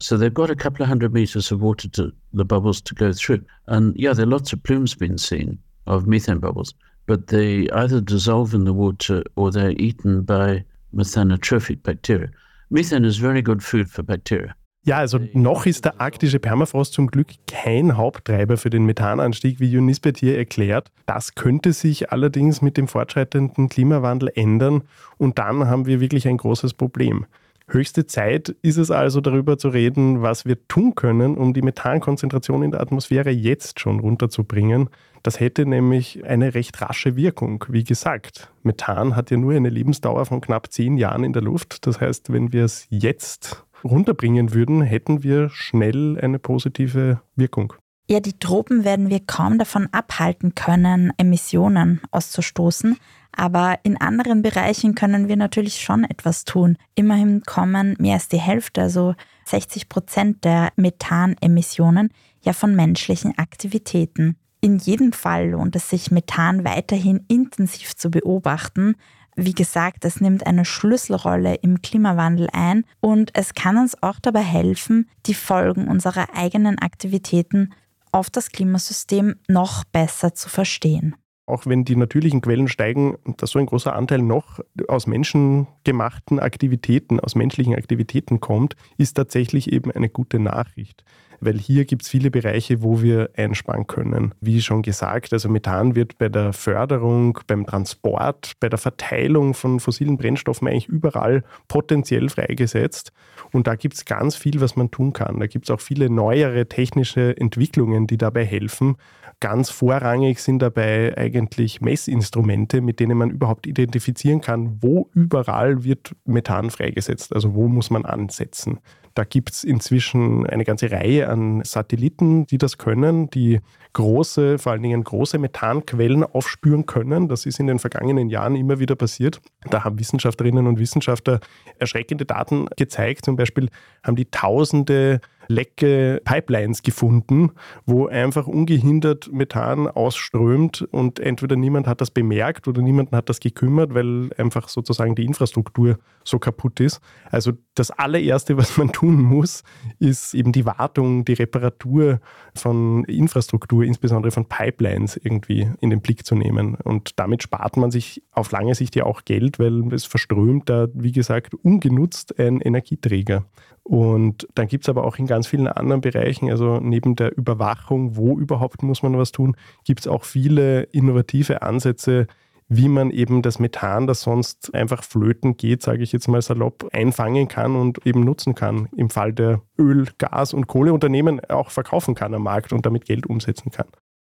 So 0.00 0.16
they've 0.16 0.32
got 0.32 0.50
a 0.50 0.56
couple 0.56 0.82
of 0.82 0.88
hundred 0.88 1.12
meters 1.14 1.50
of 1.50 1.62
water 1.62 1.88
to 1.90 2.12
the 2.32 2.44
bubbles 2.44 2.80
to 2.82 2.94
go 2.94 3.12
through. 3.12 3.44
And 3.66 3.94
yeah, 3.96 4.12
there 4.12 4.26
are 4.26 4.30
lots 4.30 4.52
of 4.52 4.62
plumes 4.62 4.94
being 4.94 5.18
seen 5.18 5.58
of 5.86 6.06
methane 6.06 6.38
bubbles, 6.38 6.74
but 7.06 7.28
they 7.28 7.68
either 7.70 8.00
dissolve 8.00 8.52
in 8.52 8.64
the 8.64 8.72
water 8.72 9.22
or 9.36 9.50
they're 9.50 9.70
eaten 9.72 10.22
by 10.22 10.64
methanotrophic 10.94 11.82
bacteria. 11.82 12.30
Methane 12.70 13.04
is 13.04 13.16
very 13.16 13.42
good 13.42 13.62
food 13.62 13.90
for 13.90 14.02
bacteria. 14.02 14.54
Ja, 14.86 14.98
also 14.98 15.18
noch 15.32 15.66
ist 15.66 15.84
der 15.84 16.00
arktische 16.00 16.38
Permafrost 16.38 16.92
zum 16.92 17.08
Glück 17.08 17.26
kein 17.48 17.96
Haupttreiber 17.96 18.56
für 18.56 18.70
den 18.70 18.84
Methananstieg, 18.84 19.58
wie 19.58 19.68
Junisbet 19.68 20.16
hier 20.16 20.38
erklärt. 20.38 20.92
Das 21.06 21.34
könnte 21.34 21.72
sich 21.72 22.12
allerdings 22.12 22.62
mit 22.62 22.76
dem 22.76 22.86
fortschreitenden 22.86 23.68
Klimawandel 23.68 24.30
ändern 24.36 24.84
und 25.18 25.40
dann 25.40 25.66
haben 25.66 25.86
wir 25.86 25.98
wirklich 25.98 26.28
ein 26.28 26.36
großes 26.36 26.74
Problem. 26.74 27.26
Höchste 27.68 28.06
Zeit 28.06 28.54
ist 28.62 28.76
es 28.76 28.92
also 28.92 29.20
darüber 29.20 29.58
zu 29.58 29.70
reden, 29.70 30.22
was 30.22 30.44
wir 30.44 30.68
tun 30.68 30.94
können, 30.94 31.36
um 31.36 31.52
die 31.52 31.62
Methankonzentration 31.62 32.62
in 32.62 32.70
der 32.70 32.80
Atmosphäre 32.80 33.30
jetzt 33.30 33.80
schon 33.80 33.98
runterzubringen. 33.98 34.88
Das 35.24 35.40
hätte 35.40 35.66
nämlich 35.66 36.24
eine 36.24 36.54
recht 36.54 36.80
rasche 36.80 37.16
Wirkung. 37.16 37.64
Wie 37.68 37.82
gesagt, 37.82 38.52
Methan 38.62 39.16
hat 39.16 39.32
ja 39.32 39.36
nur 39.36 39.52
eine 39.52 39.70
Lebensdauer 39.70 40.26
von 40.26 40.40
knapp 40.40 40.70
zehn 40.70 40.96
Jahren 40.96 41.24
in 41.24 41.32
der 41.32 41.42
Luft. 41.42 41.88
Das 41.88 42.00
heißt, 42.00 42.32
wenn 42.32 42.52
wir 42.52 42.64
es 42.64 42.86
jetzt 42.90 43.65
runterbringen 43.86 44.54
würden, 44.54 44.82
hätten 44.82 45.22
wir 45.22 45.50
schnell 45.50 46.18
eine 46.20 46.38
positive 46.38 47.20
Wirkung. 47.34 47.72
Ja, 48.08 48.20
die 48.20 48.38
Tropen 48.38 48.84
werden 48.84 49.10
wir 49.10 49.20
kaum 49.20 49.58
davon 49.58 49.88
abhalten 49.90 50.54
können, 50.54 51.12
Emissionen 51.16 52.00
auszustoßen. 52.12 52.96
Aber 53.32 53.78
in 53.82 54.00
anderen 54.00 54.42
Bereichen 54.42 54.94
können 54.94 55.28
wir 55.28 55.36
natürlich 55.36 55.80
schon 55.80 56.04
etwas 56.04 56.44
tun. 56.44 56.78
Immerhin 56.94 57.42
kommen 57.42 57.96
mehr 57.98 58.14
als 58.14 58.28
die 58.28 58.38
Hälfte, 58.38 58.82
also 58.82 59.14
60 59.44 59.88
Prozent 59.88 60.44
der 60.44 60.72
Methanemissionen, 60.76 62.10
ja 62.40 62.52
von 62.52 62.74
menschlichen 62.74 63.36
Aktivitäten. 63.36 64.36
In 64.60 64.78
jedem 64.78 65.12
Fall 65.12 65.50
lohnt 65.50 65.76
es 65.76 65.90
sich, 65.90 66.10
Methan 66.10 66.64
weiterhin 66.64 67.24
intensiv 67.28 67.94
zu 67.94 68.10
beobachten, 68.10 68.96
wie 69.36 69.52
gesagt, 69.52 70.04
es 70.04 70.20
nimmt 70.20 70.46
eine 70.46 70.64
Schlüsselrolle 70.64 71.56
im 71.56 71.82
Klimawandel 71.82 72.48
ein 72.52 72.84
und 73.00 73.30
es 73.34 73.54
kann 73.54 73.76
uns 73.76 74.02
auch 74.02 74.18
dabei 74.20 74.40
helfen, 74.40 75.08
die 75.26 75.34
Folgen 75.34 75.88
unserer 75.88 76.34
eigenen 76.34 76.78
Aktivitäten 76.78 77.74
auf 78.12 78.30
das 78.30 78.50
Klimasystem 78.50 79.36
noch 79.46 79.84
besser 79.84 80.34
zu 80.34 80.48
verstehen. 80.48 81.14
Auch 81.48 81.64
wenn 81.66 81.84
die 81.84 81.94
natürlichen 81.94 82.40
Quellen 82.40 82.66
steigen, 82.66 83.18
dass 83.36 83.50
so 83.50 83.60
ein 83.60 83.66
großer 83.66 83.94
Anteil 83.94 84.18
noch 84.18 84.58
aus 84.88 85.06
menschengemachten 85.06 86.40
Aktivitäten, 86.40 87.20
aus 87.20 87.36
menschlichen 87.36 87.76
Aktivitäten 87.76 88.40
kommt, 88.40 88.74
ist 88.96 89.14
tatsächlich 89.14 89.70
eben 89.72 89.92
eine 89.92 90.08
gute 90.08 90.40
Nachricht. 90.40 91.04
Weil 91.40 91.58
hier 91.58 91.84
gibt 91.84 92.02
es 92.02 92.08
viele 92.08 92.30
Bereiche, 92.30 92.82
wo 92.82 93.02
wir 93.02 93.30
einsparen 93.36 93.86
können. 93.86 94.34
Wie 94.40 94.60
schon 94.60 94.82
gesagt, 94.82 95.32
also 95.32 95.48
Methan 95.48 95.94
wird 95.94 96.18
bei 96.18 96.28
der 96.28 96.52
Förderung, 96.52 97.38
beim 97.46 97.66
Transport, 97.66 98.52
bei 98.60 98.68
der 98.68 98.78
Verteilung 98.78 99.54
von 99.54 99.80
fossilen 99.80 100.16
Brennstoffen 100.16 100.68
eigentlich 100.68 100.88
überall 100.88 101.44
potenziell 101.68 102.28
freigesetzt. 102.28 103.12
Und 103.52 103.66
da 103.66 103.74
gibt 103.74 103.94
es 103.94 104.04
ganz 104.04 104.36
viel, 104.36 104.60
was 104.60 104.76
man 104.76 104.90
tun 104.90 105.12
kann. 105.12 105.40
Da 105.40 105.46
gibt 105.46 105.66
es 105.66 105.70
auch 105.70 105.80
viele 105.80 106.10
neuere 106.10 106.66
technische 106.66 107.36
Entwicklungen, 107.36 108.06
die 108.06 108.18
dabei 108.18 108.44
helfen. 108.44 108.96
Ganz 109.40 109.68
vorrangig 109.68 110.40
sind 110.40 110.60
dabei 110.60 111.16
eigentlich 111.16 111.82
Messinstrumente, 111.82 112.80
mit 112.80 113.00
denen 113.00 113.18
man 113.18 113.30
überhaupt 113.30 113.66
identifizieren 113.66 114.40
kann, 114.40 114.78
wo 114.80 115.10
überall 115.12 115.84
wird 115.84 116.16
Methan 116.24 116.70
freigesetzt, 116.70 117.34
also 117.34 117.54
wo 117.54 117.68
muss 117.68 117.90
man 117.90 118.06
ansetzen. 118.06 118.78
Da 119.16 119.24
gibt 119.24 119.50
es 119.50 119.64
inzwischen 119.64 120.46
eine 120.46 120.64
ganze 120.64 120.90
Reihe 120.90 121.30
an 121.30 121.64
Satelliten, 121.64 122.46
die 122.46 122.58
das 122.58 122.76
können, 122.76 123.30
die 123.30 123.60
große, 123.94 124.58
vor 124.58 124.72
allen 124.72 124.82
Dingen 124.82 125.02
große 125.02 125.38
Methanquellen 125.38 126.22
aufspüren 126.22 126.84
können. 126.84 127.26
Das 127.26 127.46
ist 127.46 127.58
in 127.58 127.66
den 127.66 127.78
vergangenen 127.78 128.28
Jahren 128.28 128.54
immer 128.56 128.78
wieder 128.78 128.94
passiert. 128.94 129.40
Da 129.70 129.84
haben 129.84 129.98
Wissenschaftlerinnen 129.98 130.66
und 130.66 130.78
Wissenschaftler 130.78 131.40
erschreckende 131.78 132.26
Daten 132.26 132.66
gezeigt. 132.76 133.24
Zum 133.24 133.36
Beispiel 133.36 133.70
haben 134.04 134.16
die 134.16 134.30
tausende 134.30 135.22
lecke 135.48 136.20
Pipelines 136.24 136.82
gefunden, 136.82 137.52
wo 137.86 138.08
einfach 138.08 138.46
ungehindert 138.46 139.32
Methan 139.32 139.88
ausströmt 139.88 140.82
und 140.82 141.20
entweder 141.20 141.56
niemand 141.56 141.86
hat 141.86 142.02
das 142.02 142.10
bemerkt 142.10 142.68
oder 142.68 142.82
niemanden 142.82 143.16
hat 143.16 143.30
das 143.30 143.40
gekümmert, 143.40 143.94
weil 143.94 144.30
einfach 144.36 144.68
sozusagen 144.68 145.14
die 145.14 145.24
Infrastruktur 145.24 145.98
so 146.22 146.38
kaputt 146.38 146.80
ist. 146.80 147.00
Also 147.30 147.52
das 147.76 147.90
allererste, 147.90 148.56
was 148.56 148.76
man 148.76 148.90
tun 148.90 149.22
muss, 149.22 149.62
ist 149.98 150.34
eben 150.34 150.50
die 150.50 150.66
Wartung, 150.66 151.24
die 151.24 151.34
Reparatur 151.34 152.20
von 152.54 153.04
Infrastruktur, 153.04 153.84
insbesondere 153.84 154.32
von 154.32 154.46
Pipelines 154.46 155.16
irgendwie 155.16 155.70
in 155.80 155.90
den 155.90 156.00
Blick 156.00 156.26
zu 156.26 156.34
nehmen. 156.34 156.74
Und 156.74 157.18
damit 157.18 157.42
spart 157.42 157.76
man 157.76 157.90
sich 157.90 158.22
auf 158.32 158.50
lange 158.50 158.74
Sicht 158.74 158.96
ja 158.96 159.04
auch 159.04 159.24
Geld, 159.24 159.58
weil 159.58 159.92
es 159.92 160.06
verströmt 160.06 160.68
da, 160.68 160.88
wie 160.94 161.12
gesagt, 161.12 161.54
ungenutzt 161.54 162.38
ein 162.38 162.60
Energieträger. 162.60 163.44
Und 163.82 164.48
dann 164.54 164.66
gibt 164.66 164.84
es 164.84 164.88
aber 164.88 165.04
auch 165.04 165.16
in 165.18 165.26
ganz 165.26 165.46
vielen 165.46 165.68
anderen 165.68 166.00
Bereichen, 166.00 166.50
also 166.50 166.80
neben 166.80 167.14
der 167.14 167.36
Überwachung, 167.38 168.16
wo 168.16 168.36
überhaupt 168.36 168.82
muss 168.82 169.04
man 169.04 169.16
was 169.16 169.30
tun, 169.30 169.54
gibt 169.84 170.00
es 170.00 170.08
auch 170.08 170.24
viele 170.24 170.82
innovative 170.84 171.62
Ansätze, 171.62 172.26
wie 172.68 172.88
man 172.88 173.10
eben 173.10 173.42
das 173.42 173.58
Methan, 173.58 174.06
das 174.06 174.22
sonst 174.22 174.74
einfach 174.74 175.04
flöten 175.04 175.56
geht, 175.56 175.82
sage 175.82 176.02
ich 176.02 176.12
jetzt 176.12 176.28
mal 176.28 176.42
salopp, 176.42 176.88
einfangen 176.92 177.48
kann 177.48 177.76
und 177.76 178.04
eben 178.06 178.24
nutzen 178.24 178.54
kann. 178.54 178.88
Im 178.96 179.10
Fall 179.10 179.32
der 179.32 179.62
Öl-, 179.78 180.08
Gas- 180.18 180.54
und 180.54 180.66
Kohleunternehmen 180.66 181.40
auch 181.48 181.70
verkaufen 181.70 182.14
kann 182.14 182.34
am 182.34 182.42
Markt 182.42 182.72
und 182.72 182.84
damit 182.84 183.04
Geld 183.04 183.26
umsetzen 183.26 183.70
kann. 183.70 183.86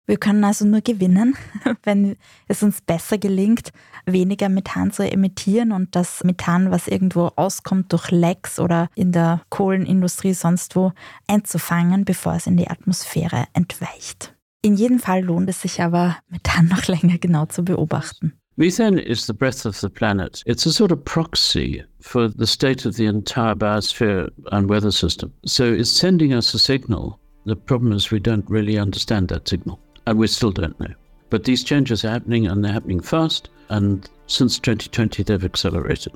Wir 0.10 0.17
können 0.17 0.45
also 0.45 0.65
nur 0.65 0.80
gewinnen, 0.80 1.36
wenn 1.84 2.15
es 2.47 2.63
uns 2.63 2.80
besser 2.82 3.17
gelingt, 3.17 3.71
weniger 4.06 4.47
Methan 4.47 4.91
zu 4.91 5.04
emittieren 5.04 5.73
und 5.73 5.95
das 5.95 6.23
Methan, 6.23 6.71
was 6.71 6.88
irgendwo 6.88 7.32
auskommt 7.36 7.91
durch 7.91 8.10
Lecks 8.10 8.58
oder 8.60 8.88
in 8.95 9.12
der 9.12 9.41
Kohlenindustrie 9.50 10.34
sonst 10.34 10.78
wo, 10.78 10.93
einzufangen, 11.28 12.06
bevor 12.06 12.36
es 12.36 12.47
in 12.47 12.56
die 12.56 12.69
Atmosphäre 12.69 13.45
entweicht. 13.54 14.37
In 14.62 14.76
jedem 14.76 15.00
Fall 15.00 15.24
lohnt 15.24 15.50
es 15.50 15.62
sich 15.62 15.82
aber, 15.82 16.17
Methan 16.30 16.67
noch 16.67 16.88
länger 16.88 17.17
genau 17.20 17.46
zu 17.46 17.63
beobachten. 17.63 18.34
Methane 18.56 19.00
is 19.00 19.28
the 19.28 19.34
breath 19.34 19.65
of 19.65 19.80
the 19.80 19.89
planet. 19.89 20.41
It's 20.46 20.65
a 20.65 20.72
sort 20.72 20.91
of 20.91 21.04
proxy 21.06 21.84
for 22.02 22.28
the 22.28 22.48
state 22.48 22.88
of 22.88 22.96
the 22.96 23.06
entire 23.06 23.54
biosphere 23.54 24.32
and 24.52 24.67
weather 24.67 24.91
system. 24.91 25.32
So 25.46 25.63
it's 25.63 25.91
sending 25.91 26.34
us 26.34 26.56
a 26.56 26.60
signal. 26.60 27.20
The 27.46 27.56
problem 27.56 27.91
is 27.93 28.12
we 28.12 28.20
don't 28.20 28.50
really 28.50 28.80
understand 28.80 29.28
that 29.30 29.48
signal. 29.48 29.80
and 30.08 30.17
we 30.17 30.28
still 30.28 30.52
don't 30.52 30.80
know. 30.80 30.93
But 31.30 31.43
these 31.43 31.63
changes 31.63 32.04
are 32.06 32.10
happening 32.10 32.48
and 32.48 32.63
they're 32.63 32.72
happening 32.72 33.02
fast, 33.02 33.50
and 33.70 34.10
since 34.28 34.58
2020 34.58 35.22
they've 35.24 35.43
accelerated. 35.43 36.13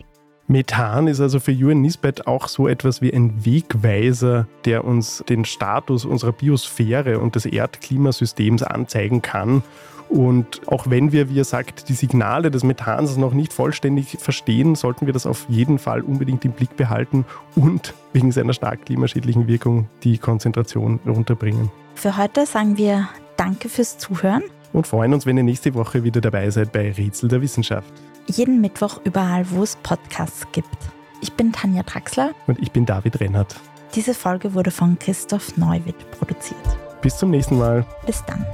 Methan 0.52 1.08
ist 1.08 1.22
also 1.22 1.40
für 1.40 1.54
UN 1.54 1.82
Nisbet 1.82 2.28
auch 2.28 2.50
so 2.50 2.68
etwas 2.68 3.02
wie 3.02 3.14
ein 3.14 3.46
Wegweiser, 3.46 4.48
der 4.66 4.84
uns 4.84 5.24
den 5.30 5.46
Status 5.46 6.04
unserer 6.04 6.34
Biosphäre 6.34 7.20
und 7.20 7.36
des 7.36 7.46
Erdklimasystems 7.46 8.62
anzeigen 8.62 9.22
kann. 9.22 9.64
Und 10.10 10.68
auch 10.68 10.90
wenn 10.90 11.14
wir, 11.14 11.30
wie 11.30 11.40
er 11.40 11.46
sagt, 11.46 11.88
die 11.88 11.94
Signale 11.94 12.52
des 12.52 12.66
Methans 12.66 13.16
noch 13.16 13.34
nicht 13.34 13.54
vollständig 13.54 14.18
verstehen, 14.20 14.76
sollten 14.76 15.06
wir 15.06 15.14
das 15.14 15.26
auf 15.26 15.46
jeden 15.48 15.80
Fall 15.80 16.02
unbedingt 16.02 16.44
im 16.44 16.52
Blick 16.52 16.76
behalten 16.76 17.24
und 17.56 17.94
wegen 18.12 18.34
seiner 18.34 18.52
stark 18.52 18.86
klimaschädlichen 18.86 19.48
Wirkung 19.48 19.88
die 20.04 20.18
Konzentration 20.18 21.00
runterbringen. 21.08 21.72
Für 21.96 22.18
heute 22.18 22.46
sagen 22.46 22.78
wir 22.78 23.08
Danke 23.38 23.70
fürs 23.70 23.98
Zuhören. 23.98 24.44
Und 24.74 24.86
freuen 24.86 25.14
uns, 25.14 25.26
wenn 25.26 25.38
ihr 25.38 25.44
nächste 25.44 25.74
Woche 25.74 26.04
wieder 26.04 26.20
dabei 26.20 26.50
seid 26.50 26.74
bei 26.74 26.92
Rätsel 26.92 27.30
der 27.30 27.42
Wissenschaft. 27.42 27.94
Jeden 28.32 28.62
Mittwoch 28.62 29.02
überall, 29.04 29.50
wo 29.52 29.62
es 29.62 29.76
Podcasts 29.76 30.48
gibt. 30.54 30.78
Ich 31.20 31.34
bin 31.34 31.52
Tanja 31.52 31.84
Traxler. 31.84 32.32
Und 32.48 32.60
ich 32.60 32.72
bin 32.72 32.86
David 32.86 33.20
Rennert. 33.20 33.56
Diese 33.94 34.14
Folge 34.14 34.54
wurde 34.54 34.72
von 34.72 34.98
Christoph 34.98 35.58
Neuwitt 35.58 36.10
produziert. 36.12 36.58
Bis 37.02 37.18
zum 37.18 37.32
nächsten 37.32 37.58
Mal. 37.58 37.86
Bis 38.06 38.24
dann. 38.26 38.46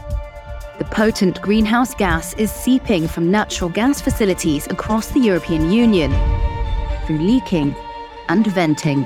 The 0.80 0.86
potent 0.86 1.44
greenhouse 1.44 1.96
gas 1.96 2.34
is 2.34 2.52
seeping 2.52 3.08
from 3.08 3.30
natural 3.30 3.72
gas 3.72 4.02
facilities 4.02 4.68
across 4.70 5.14
the 5.14 5.20
European 5.20 5.70
Union 5.70 6.12
through 7.06 7.20
leaking 7.20 7.76
and 8.30 8.48
venting. 8.56 9.06